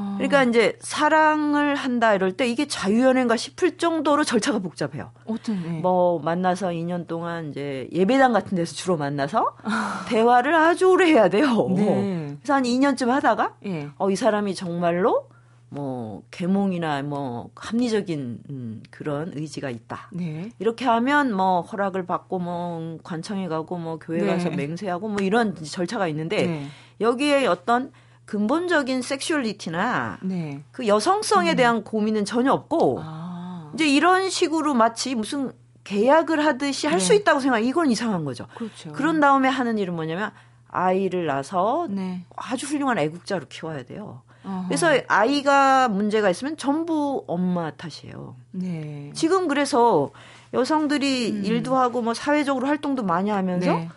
[0.01, 0.15] 아.
[0.17, 5.11] 그러니까 이제 사랑을 한다 이럴 때 이게 자유연애인가 싶을 정도로 절차가 복잡해요.
[5.27, 5.81] 어떤, 네.
[5.81, 10.05] 뭐 만나서 2년 동안 이제 예배당 같은 데서 주로 만나서 아.
[10.09, 11.69] 대화를 아주 오래 해야 돼요.
[11.77, 12.37] 네.
[12.41, 13.89] 그래서 한 2년쯤 하다가 네.
[13.99, 15.29] 어이 사람이 정말로
[15.73, 20.11] 뭐 계몽이나 뭐 합리적인 음, 그런 의지가 있다.
[20.13, 20.51] 네.
[20.59, 24.57] 이렇게 하면 뭐 허락을 받고 뭐 관청에 가고 뭐 교회 가서 네.
[24.57, 26.67] 맹세하고 뭐 이런 절차가 있는데 네.
[27.01, 27.93] 여기에 어떤
[28.31, 30.63] 근본적인 섹슈얼리티나 네.
[30.71, 31.57] 그 여성성에 음.
[31.57, 33.73] 대한 고민은 전혀 없고 아.
[33.75, 35.51] 이제 이런 식으로 마치 무슨
[35.83, 37.17] 계약을 하듯이 할수 네.
[37.17, 37.59] 있다고 생각.
[37.59, 38.47] 이건 이상한 거죠.
[38.55, 38.93] 그렇죠.
[38.93, 40.31] 그런 다음에 하는 일은 뭐냐면
[40.69, 42.25] 아이를 낳아서 네.
[42.37, 44.23] 아주 훌륭한 애국자로 키워야 돼요.
[44.45, 44.67] 어허.
[44.69, 48.37] 그래서 아이가 문제가 있으면 전부 엄마 탓이에요.
[48.53, 49.11] 네.
[49.13, 50.13] 지금 그래서
[50.55, 51.45] 여성들이 음.
[51.45, 53.89] 일도 하고 뭐 사회적으로 활동도 많이 하면서 네.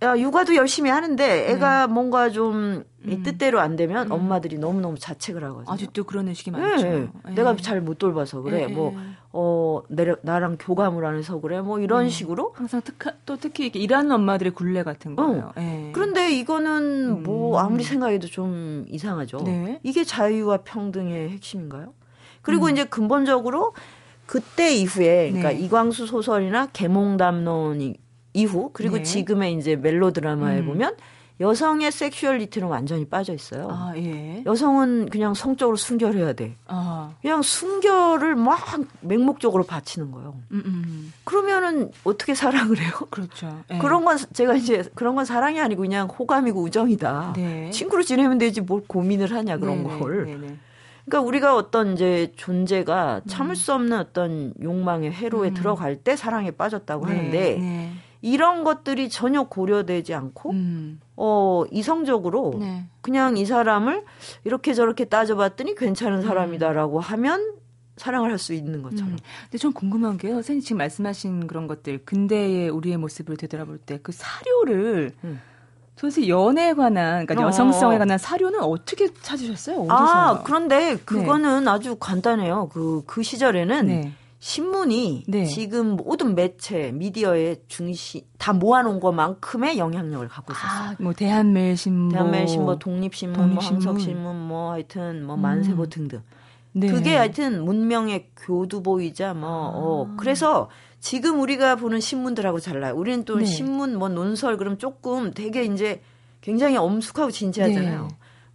[0.00, 1.92] 야, 육아도 열심히 하는데 애가 네.
[1.92, 3.22] 뭔가 좀 음.
[3.24, 4.12] 뜻대로 안 되면 음.
[4.12, 5.72] 엄마들이 너무너무 자책을 하거든요.
[5.72, 6.84] 아직도 그런 의식이 많죠.
[6.88, 7.08] 네.
[7.26, 7.32] 네.
[7.34, 8.66] 내가 잘 못 돌봐서 그래.
[8.66, 8.72] 네.
[8.72, 8.94] 뭐,
[9.32, 11.60] 어, 내, 나랑 교감을 안 해서 그래.
[11.60, 12.08] 뭐 이런 음.
[12.08, 12.52] 식으로.
[12.54, 15.46] 항상 특, 또 특히 이렇게 일하는 엄마들의 굴레 같은 거예요.
[15.46, 15.52] 어.
[15.60, 15.90] 네.
[15.92, 17.64] 그런데 이거는 뭐 음.
[17.64, 19.38] 아무리 생각해도 좀 이상하죠.
[19.38, 19.80] 네.
[19.82, 21.92] 이게 자유와 평등의 핵심인가요?
[22.42, 22.70] 그리고 음.
[22.70, 23.74] 이제 근본적으로
[24.26, 25.58] 그때 이후에 그러니까 네.
[25.58, 27.94] 이광수 소설이나 개몽담론 이
[28.34, 29.02] 후 그리고 네.
[29.02, 30.66] 지금의 이제 멜로드라마에 음.
[30.66, 30.96] 보면
[31.40, 33.68] 여성의 섹슈얼리티는 완전히 빠져 있어요.
[33.70, 34.42] 아, 예.
[34.44, 36.56] 여성은 그냥 성적으로 순결해야 돼.
[36.66, 37.12] 아.
[37.22, 38.58] 그냥 순결을 막
[39.00, 40.34] 맹목적으로 바치는 거예요.
[40.50, 41.12] 음, 음.
[41.22, 42.90] 그러면은 어떻게 사랑을 해요?
[43.10, 43.62] 그렇죠.
[43.70, 43.78] 예.
[43.78, 47.34] 그런 건 제가 이제 그런 건 사랑이 아니고 그냥 호감이고 우정이다.
[47.36, 47.70] 네.
[47.70, 49.98] 친구로 지내면 되지 뭘 고민을 하냐 그런 네네.
[50.00, 50.26] 걸.
[50.26, 50.56] 네네.
[51.04, 53.54] 그러니까 우리가 어떤 이제 존재가 참을 음.
[53.54, 55.54] 수 없는 어떤 욕망의 회로에 음.
[55.54, 57.16] 들어갈 때 사랑에 빠졌다고 네.
[57.16, 57.92] 하는데 네.
[58.20, 61.00] 이런 것들이 전혀 고려되지 않고 음.
[61.16, 62.84] 어 이성적으로 네.
[63.00, 64.04] 그냥 이 사람을
[64.44, 67.00] 이렇게 저렇게 따져봤더니 괜찮은 사람이다라고 음.
[67.00, 67.54] 하면
[67.96, 69.12] 사랑을 할 수 있는 것처럼.
[69.12, 69.18] 음.
[69.44, 70.34] 근데 전 궁금한 게요.
[70.34, 75.40] 선생님 지금 말씀하신 그런 것들 근대의 우리의 모습을 되돌아볼 때 그 사료를 음.
[75.96, 77.48] 도대체 연애에 관한 그러니까 어.
[77.48, 79.80] 여성성에 관한 사료는 어떻게 찾으셨어요?
[79.80, 79.94] 어디서?
[79.94, 81.70] 아 그런데 그거는 네.
[81.70, 82.68] 아주 간단해요.
[82.68, 84.12] 그그 그 시절에는 네.
[84.40, 85.44] 신문이 네.
[85.46, 90.90] 지금 모든 매체, 미디어의 중심 다 모아놓은 것만큼의 영향력을 갖고 있었어요.
[90.90, 93.82] 아, 뭐 대한매일신문, 대한매일신문, 뭐 독립신문, 독립신문.
[93.82, 95.90] 뭐 한석신문, 뭐 하여튼 뭐 만세보 음.
[95.90, 96.22] 등등.
[96.72, 96.86] 네.
[96.86, 99.72] 그게 하여튼 문명의 교두보이자 뭐 아.
[99.74, 100.70] 어, 그래서
[101.00, 102.94] 지금 우리가 보는 신문들하고 달라요.
[102.94, 103.44] 우리는 또 네.
[103.44, 106.00] 신문 뭐 논설 그럼 조금 되게 이제
[106.40, 108.08] 굉장히 엄숙하고 진지하잖아요.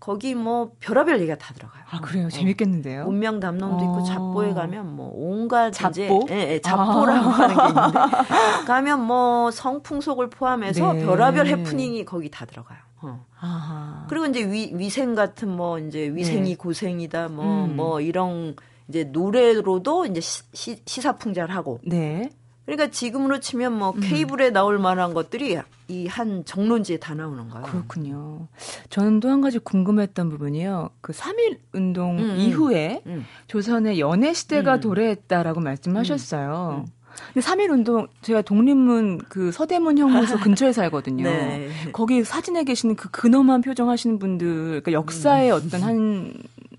[0.03, 0.05] 네.
[0.05, 1.81] 거기 뭐 별의별 얘기가 다 들어가요.
[1.89, 2.25] 아 그래요?
[2.25, 2.29] 어.
[2.29, 3.05] 재밌겠는데요.
[3.07, 3.83] 운명 담론도 어.
[3.83, 7.31] 있고 잡보에 가면 뭐 온갖 잡보, 예, 예, 잡보라고 아.
[7.31, 7.99] 하는 게 있는데
[8.67, 11.05] 가면 뭐 성풍속을 포함해서 네.
[11.05, 12.79] 별의별 해프닝이 거기 다 들어가요.
[13.01, 13.25] 어.
[13.39, 14.05] 아하.
[14.09, 16.55] 그리고 이제 위, 위생 같은 뭐 이제 위생이 네.
[16.55, 17.75] 고생이다 뭐뭐 음.
[17.77, 18.57] 뭐 이런
[18.89, 22.29] 이제 노래로도 이제 시, 시, 시사풍자를 네.
[22.65, 23.99] 그러니까 지금으로 치면 뭐 음.
[24.01, 27.65] 케이블에 나올 만한 것들이 이 한 정론지에 다 나오는 거예요.
[27.65, 28.47] 그렇군요.
[28.89, 30.89] 저는 또 한 가지 궁금했던 부분이요.
[31.01, 33.25] 그3.1 운동 음, 음, 이후에 음.
[33.47, 34.79] 조선의 연애 시대가 음.
[34.79, 36.85] 도래했다라고 말씀하셨어요.
[36.87, 36.91] 음.
[37.33, 41.25] 근데 3.1 운동, 제가 독립문 그 서대문 형무소 근처에 살거든요.
[41.25, 41.69] 네.
[41.91, 46.33] 거기 사진에 계시는 그 근엄한 표정 하시는 분들, 그러니까 역사의 어떤 한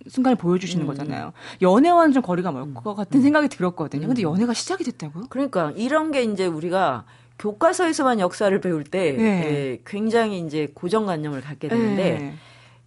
[0.08, 0.86] 순간을 보여주시는 음.
[0.88, 1.32] 거잖아요.
[1.62, 3.22] 연애와는 좀 거리가 멀 것 같은 음.
[3.22, 4.06] 생각이 들었거든요.
[4.06, 4.32] 근데 음.
[4.32, 5.26] 연애가 시작이 됐다고요?
[5.30, 7.04] 그러니까 이런 게 이제 우리가
[7.38, 9.22] 교과서에서만 역사를 배울 때 네.
[9.24, 12.34] 예, 굉장히 이제 고정관념을 갖게 되는데 네.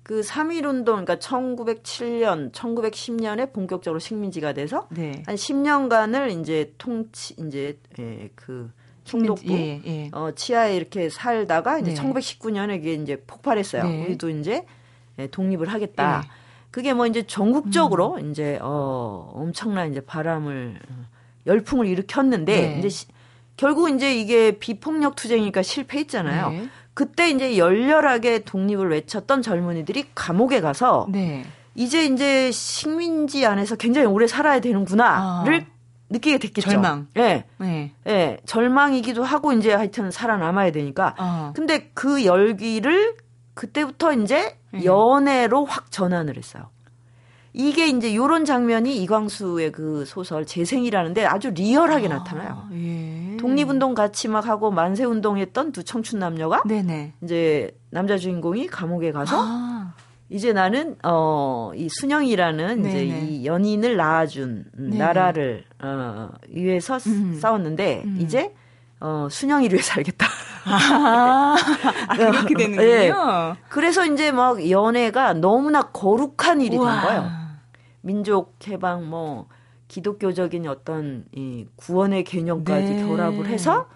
[0.03, 5.21] 그 3.1운동, 그러니까 1907년, 1910년에 본격적으로 식민지가 돼서 네.
[5.25, 8.71] 한 10년간을 이제 통치, 이제, 예, 그,
[9.03, 10.09] 총독부, 예, 예.
[10.13, 12.01] 어, 치아에 이렇게 살다가 이제 네.
[12.01, 13.83] 1919년에 이게 이제 폭발했어요.
[13.83, 14.05] 네.
[14.05, 14.65] 우리도 이제
[15.19, 16.23] 예, 독립을 하겠다.
[16.77, 16.81] 네.
[16.81, 18.29] 그게 뭐 이제 전국적으로 음.
[18.29, 20.79] 이제 어 엄청난 이제 바람을
[21.47, 22.77] 열풍을 일으켰는데 네.
[22.77, 23.07] 이제 시,
[23.55, 26.49] 결국 이제 이게 비폭력 투쟁이니까 실패했잖아요.
[26.51, 26.69] 네.
[26.93, 31.45] 그때 이제 열렬하게 독립을 외쳤던 젊은이들이 감옥에 가서 네.
[31.73, 35.65] 이제 이제 식민지 안에서 굉장히 오래 살아야 되는구나를 아.
[36.11, 36.69] 느끼게 됐겠죠.
[36.69, 37.07] 절망.
[37.17, 37.45] 예.
[37.57, 37.91] 네.
[38.05, 38.37] 예.
[38.45, 41.15] 절망이기도 하고 이제 하여튼 살아남아야 되니까.
[41.17, 41.53] 아.
[41.55, 43.15] 근데 그 열기를
[43.57, 44.85] 그때부터 이제 네.
[44.85, 46.69] 연애로 확 전환을 했어요.
[47.53, 52.67] 이게 이제 요런 장면이 이광수의 그 소설 재생이라는데 아주 리얼하게 아, 나타나요.
[52.73, 53.37] 예.
[53.37, 57.13] 독립운동 같이 막 하고 만세운동 했던 두 청춘 남녀가 네네.
[57.23, 59.93] 이제 남자 주인공이 감옥에 가서 아.
[60.29, 62.89] 이제 나는 어이 순영이라는 네네.
[62.89, 64.97] 이제 이 연인을 낳아준 네네.
[64.97, 67.39] 나라를 어 위해서 음.
[67.41, 68.17] 싸웠는데 음.
[68.21, 68.53] 이제
[68.99, 70.27] 어 순영이를 위해 살겠다.
[70.67, 71.55] 아,
[72.15, 72.81] 그렇게 되는군요.
[72.85, 73.13] 네.
[73.69, 76.91] 그래서 이제 막 연애가 너무나 거룩한 일이 우와.
[76.91, 77.31] 된 거예요.
[78.01, 79.47] 민족 해방 뭐
[79.87, 83.05] 기독교적인 어떤 이 구원의 개념까지 네.
[83.05, 83.87] 결합을 해서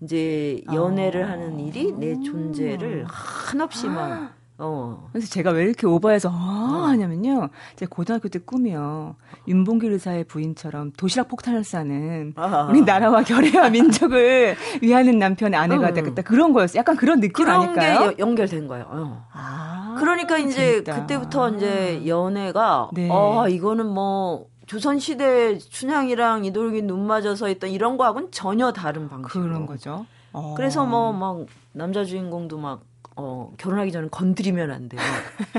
[0.00, 1.26] 이제 연애를 어.
[1.26, 5.08] 하는 일이 내 존재를 한없이 막 어.
[5.12, 6.82] 그래서 제가 왜 이렇게 오버해서 아, 어.
[6.86, 7.48] 하냐면요.
[7.76, 9.16] 제 고등학교 때 꿈이요.
[9.48, 12.68] 윤봉길 의사의 부인처럼 도시락 폭탄을 싸는 아.
[12.70, 15.94] 우리 나라와 결의와 민족을 위하는 남편의 아내가 음.
[15.94, 16.22] 되겠다.
[16.22, 16.78] 그런 거였어요.
[16.78, 18.10] 약간 그런 느낌 그런 아닐까요?
[18.10, 18.86] 게 연결된 거예요.
[18.88, 19.26] 어.
[19.32, 21.00] 아, 그러니까 이제 재밌다.
[21.00, 23.08] 그때부터 이제 연애가 네.
[23.10, 29.32] 아, 이거는 뭐 조선시대 춘향이랑 이돌기 눈 맞아서 했던 이런 거하고는 전혀 다른 방식.
[29.32, 30.06] 그런 거죠.
[30.32, 30.54] 어.
[30.56, 32.82] 그래서 뭐 막 남자 주인공도 막
[33.16, 35.00] 어, 결혼하기 전에 건드리면 안 돼요.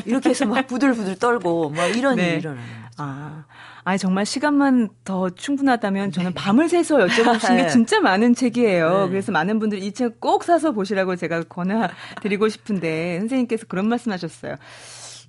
[0.06, 2.30] 이렇게 해서 막 부들부들 떨고 막 이런 네.
[2.32, 2.88] 일이 일어나는 거죠.
[2.98, 3.46] 아.
[3.84, 7.68] 아니 정말 시간만 더 충분하다면 저는 밤을 새서 여쭤보고 싶은 게 네.
[7.68, 9.06] 진짜 많은 책이에요.
[9.06, 9.10] 네.
[9.10, 14.56] 그래서 많은 분들이 이 책 꼭 사서 보시라고 제가 권해드리고 싶은데 선생님께서 그런 말씀하셨어요.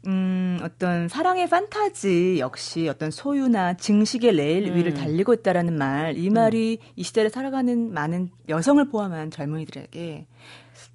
[0.08, 4.76] 음, 어떤 사랑의 판타지 역시 어떤 소유나 증식의 레일 음.
[4.76, 6.86] 위를 달리고 있다라는 말, 이 말이 음.
[6.96, 10.26] 이 시대를 살아가는 많은 여성을 포함한 젊은이들에게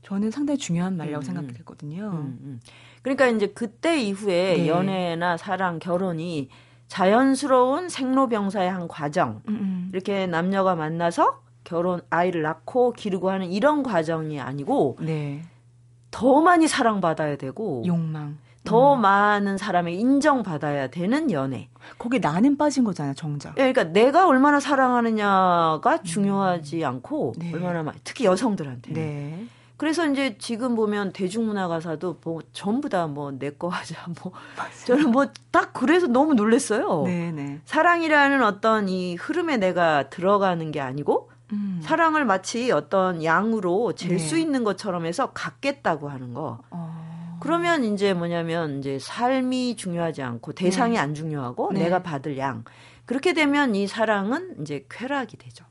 [0.07, 1.25] 저는 상당히 중요한 말이라고 음.
[1.25, 2.03] 생각했거든요.
[2.13, 2.59] 음, 음.
[3.01, 4.67] 그러니까 이제 그때 이후에 네.
[4.69, 6.47] 연애나 사랑, 결혼이
[6.87, 9.41] 자연스러운 생로병사의 한 과정.
[9.49, 9.89] 음음.
[9.91, 15.41] 이렇게 남녀가 만나서 결혼, 아이를 낳고 기르고 하는 이런 과정이 아니고 네.
[16.09, 18.37] 더 많이 사랑받아야 되고 욕망.
[18.63, 19.01] 더 음.
[19.01, 21.67] 많은 사람의 인정받아야 되는 연애.
[21.97, 23.57] 거기 나는 빠진 거잖아요, 정작.
[23.57, 26.87] 예, 그러니까 내가 얼마나 사랑하느냐가 중요하지 음.
[26.87, 27.51] 않고 네.
[27.53, 28.93] 얼마나 많이, 특히 여성들한테.
[28.93, 29.47] 네.
[29.77, 34.71] 그래서 이제 지금 보면 대중문화 가사도 뭐 전부 다 뭐 내 거 하자 뭐 맞아요.
[34.85, 37.03] 저는 뭐 딱 그래서 너무 놀랐어요.
[37.05, 37.31] 네네.
[37.43, 37.61] 네.
[37.65, 41.79] 사랑이라는 어떤 이 흐름에 내가 들어가는 게 아니고 음.
[41.83, 44.41] 사랑을 마치 어떤 양으로 잴수 네.
[44.41, 46.59] 있는 것처럼 해서 갖겠다고 하는 거.
[46.71, 47.37] 어.
[47.39, 50.99] 그러면 이제 뭐냐면 이제 삶이 중요하지 않고 대상이 네.
[50.99, 51.83] 안 중요하고 네.
[51.83, 52.63] 내가 받을 양.
[53.05, 55.63] 그렇게 되면 이 사랑은 이제 쾌락이 되죠.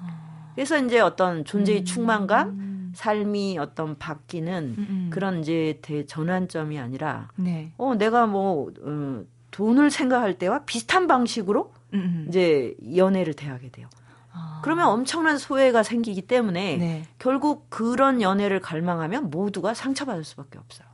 [0.00, 0.52] 어.
[0.54, 1.84] 그래서 이제 어떤 존재의 음.
[1.86, 5.10] 충만감 삶이 어떤 바뀌는 음음.
[5.10, 7.72] 그런 이제 대 전환점이 아니라 네.
[7.76, 12.26] 어 내가 뭐 어, 돈을 생각할 때와 비슷한 방식으로 음음.
[12.28, 13.88] 이제 연애를 대하게 돼요.
[14.32, 14.60] 아.
[14.62, 17.02] 그러면 엄청난 소외가 생기기 때문에 네.
[17.18, 20.86] 결국 그런 연애를 갈망하면 모두가 상처받을 수밖에 없어요.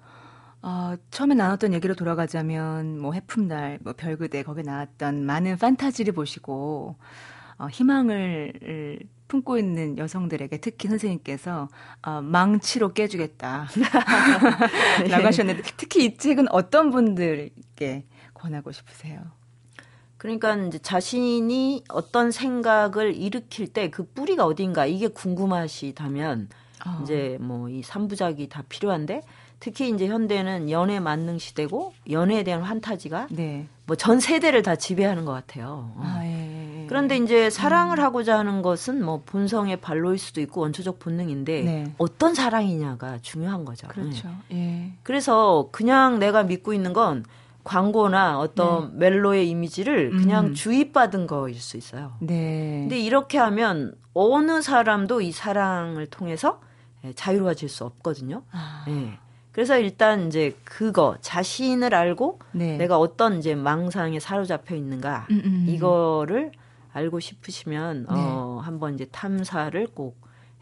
[0.63, 6.97] 어, 처음에 나눴던 얘기로 돌아가자면 뭐 해품달, 뭐 별그대 거기에 나왔던 많은 판타지를 보시고
[7.59, 11.69] 어, 희망을 품고 있는 여성들에게 특히 선생님께서
[12.03, 13.69] 어, 망치로 깨주겠다
[15.09, 18.05] 라고 하셨는데 특히 이 책은 어떤 분들께
[18.35, 19.21] 권하고 싶으세요?
[20.17, 26.49] 그러니까 이제 자신이 어떤 생각을 일으킬 때 그 뿌리가 어딘가 이게 궁금하시다면
[26.87, 27.01] 어.
[27.03, 29.23] 이제 뭐 이 삼부작이 다 필요한데
[29.61, 33.67] 특히 이제 현대는 연애 만능 시대고 연애에 대한 환타지가 네.
[33.87, 35.93] 뭐전 세대를 다 지배하는 것 같아요.
[35.99, 36.44] 아, 예,
[36.85, 36.87] 예.
[36.87, 38.05] 그런데 이제 사랑을 음.
[38.05, 41.95] 하고자 하는 것은 뭐 본성의 발로일 수도 있고 원초적 본능인데 네.
[41.99, 43.89] 어떤 사랑이냐가 중요한 거죠.
[43.89, 44.29] 그렇죠.
[44.49, 44.93] 네.
[44.93, 44.99] 예.
[45.03, 47.25] 그래서 그냥 내가 믿고 있는 건
[47.65, 49.11] 광고나 어떤 네.
[49.11, 50.55] 멜로의 이미지를 그냥 음.
[50.55, 52.13] 주입받은 거일 수 있어요.
[52.21, 52.81] 네.
[52.83, 56.61] 근데 이렇게 하면 어느 사람도 이 사랑을 통해서
[57.15, 58.43] 자유로워질 수 없거든요.
[58.53, 58.85] 아.
[58.87, 59.19] 네.
[59.55, 62.77] 그래서 일단 이제 그거 자신을 알고 네.
[62.77, 65.43] 내가 어떤 이제 망상에 사로잡혀 있는가 음음.
[65.45, 65.67] 음.
[65.69, 66.51] 이거를
[66.95, 68.15] 알고 싶으시면 네.
[68.15, 70.17] 어 한번 이제 탐사를 꼭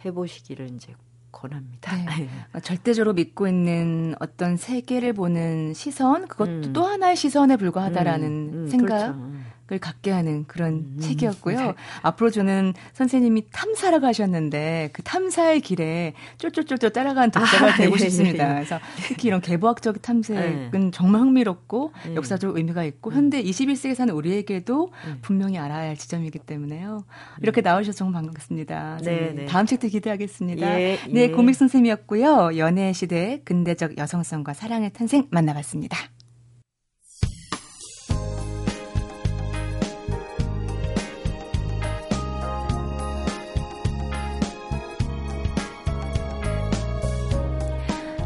[0.04, 0.94] 해보시기를 이제
[1.30, 1.94] 권합니다.
[1.94, 2.04] 네.
[2.24, 2.28] 네.
[2.62, 6.72] 절대적으로 믿고 있는 어떤 세계를 보는 시선 그것도 음.
[6.72, 8.98] 또 하나의 시선에 불과하다라는 음, 음, 생각.
[8.98, 9.32] 그렇죠.
[9.72, 11.58] 을 갖게 하는 그런 음, 책이었고요.
[11.58, 11.74] 네.
[12.02, 18.50] 앞으로 저는 선생님이 탐사를 가셨는데 그 탐사의 길에 쫄쫄쫄쫄 따라간 독자가 아, 되고 예, 싶습니다.
[18.50, 18.54] 예.
[18.54, 20.90] 그래서 특히 이런 개보학적 탐색은 네.
[20.92, 22.14] 정말 흥미롭고 네.
[22.16, 23.16] 역사적 의미가 있고 음.
[23.16, 25.18] 현대 21세기에 사는 우리에게도 음.
[25.22, 27.04] 분명히 알아야 할 지점이기 때문에요.
[27.40, 27.64] 이렇게 음.
[27.64, 28.98] 나오셔서 정말 반갑습니다.
[29.04, 29.46] 네, 네.
[29.46, 30.80] 다음 책도 기대하겠습니다.
[30.80, 31.30] 예, 네, 예.
[31.30, 32.58] 고믹 선생님이었고요.
[32.58, 35.96] 연애 시대 근대적 여성성과 사랑의 탄생 만나봤습니다.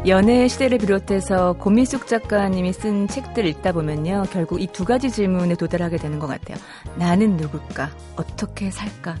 [0.07, 4.23] 연애 시대를 비롯해서 고민숙 작가님이 쓴 책들 읽다 보면요.
[4.31, 6.57] 결국 이 두 가지 질문에 도달하게 되는 것 같아요.
[6.95, 7.89] 나는 누굴까?
[8.15, 9.17] 어떻게 살까?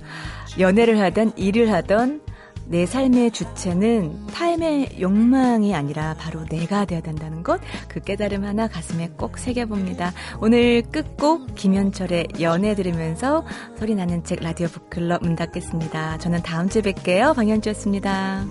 [0.59, 2.21] 연애를 하던 일을 하던
[2.67, 9.09] 내 삶의 주체는 타임의 욕망이 아니라 바로 내가 되어야 된다는 것, 그 깨달음 하나 가슴에
[9.17, 10.11] 꼭 새겨봅니다.
[10.41, 13.45] 오늘 끝곡 김현철의 연애 들으면서
[13.77, 16.17] 소리 나는 책 라디오 북클럽 문 닫겠습니다.
[16.19, 17.35] 저는 다음 주에 뵐게요.
[17.35, 18.45] 방현주였습니다.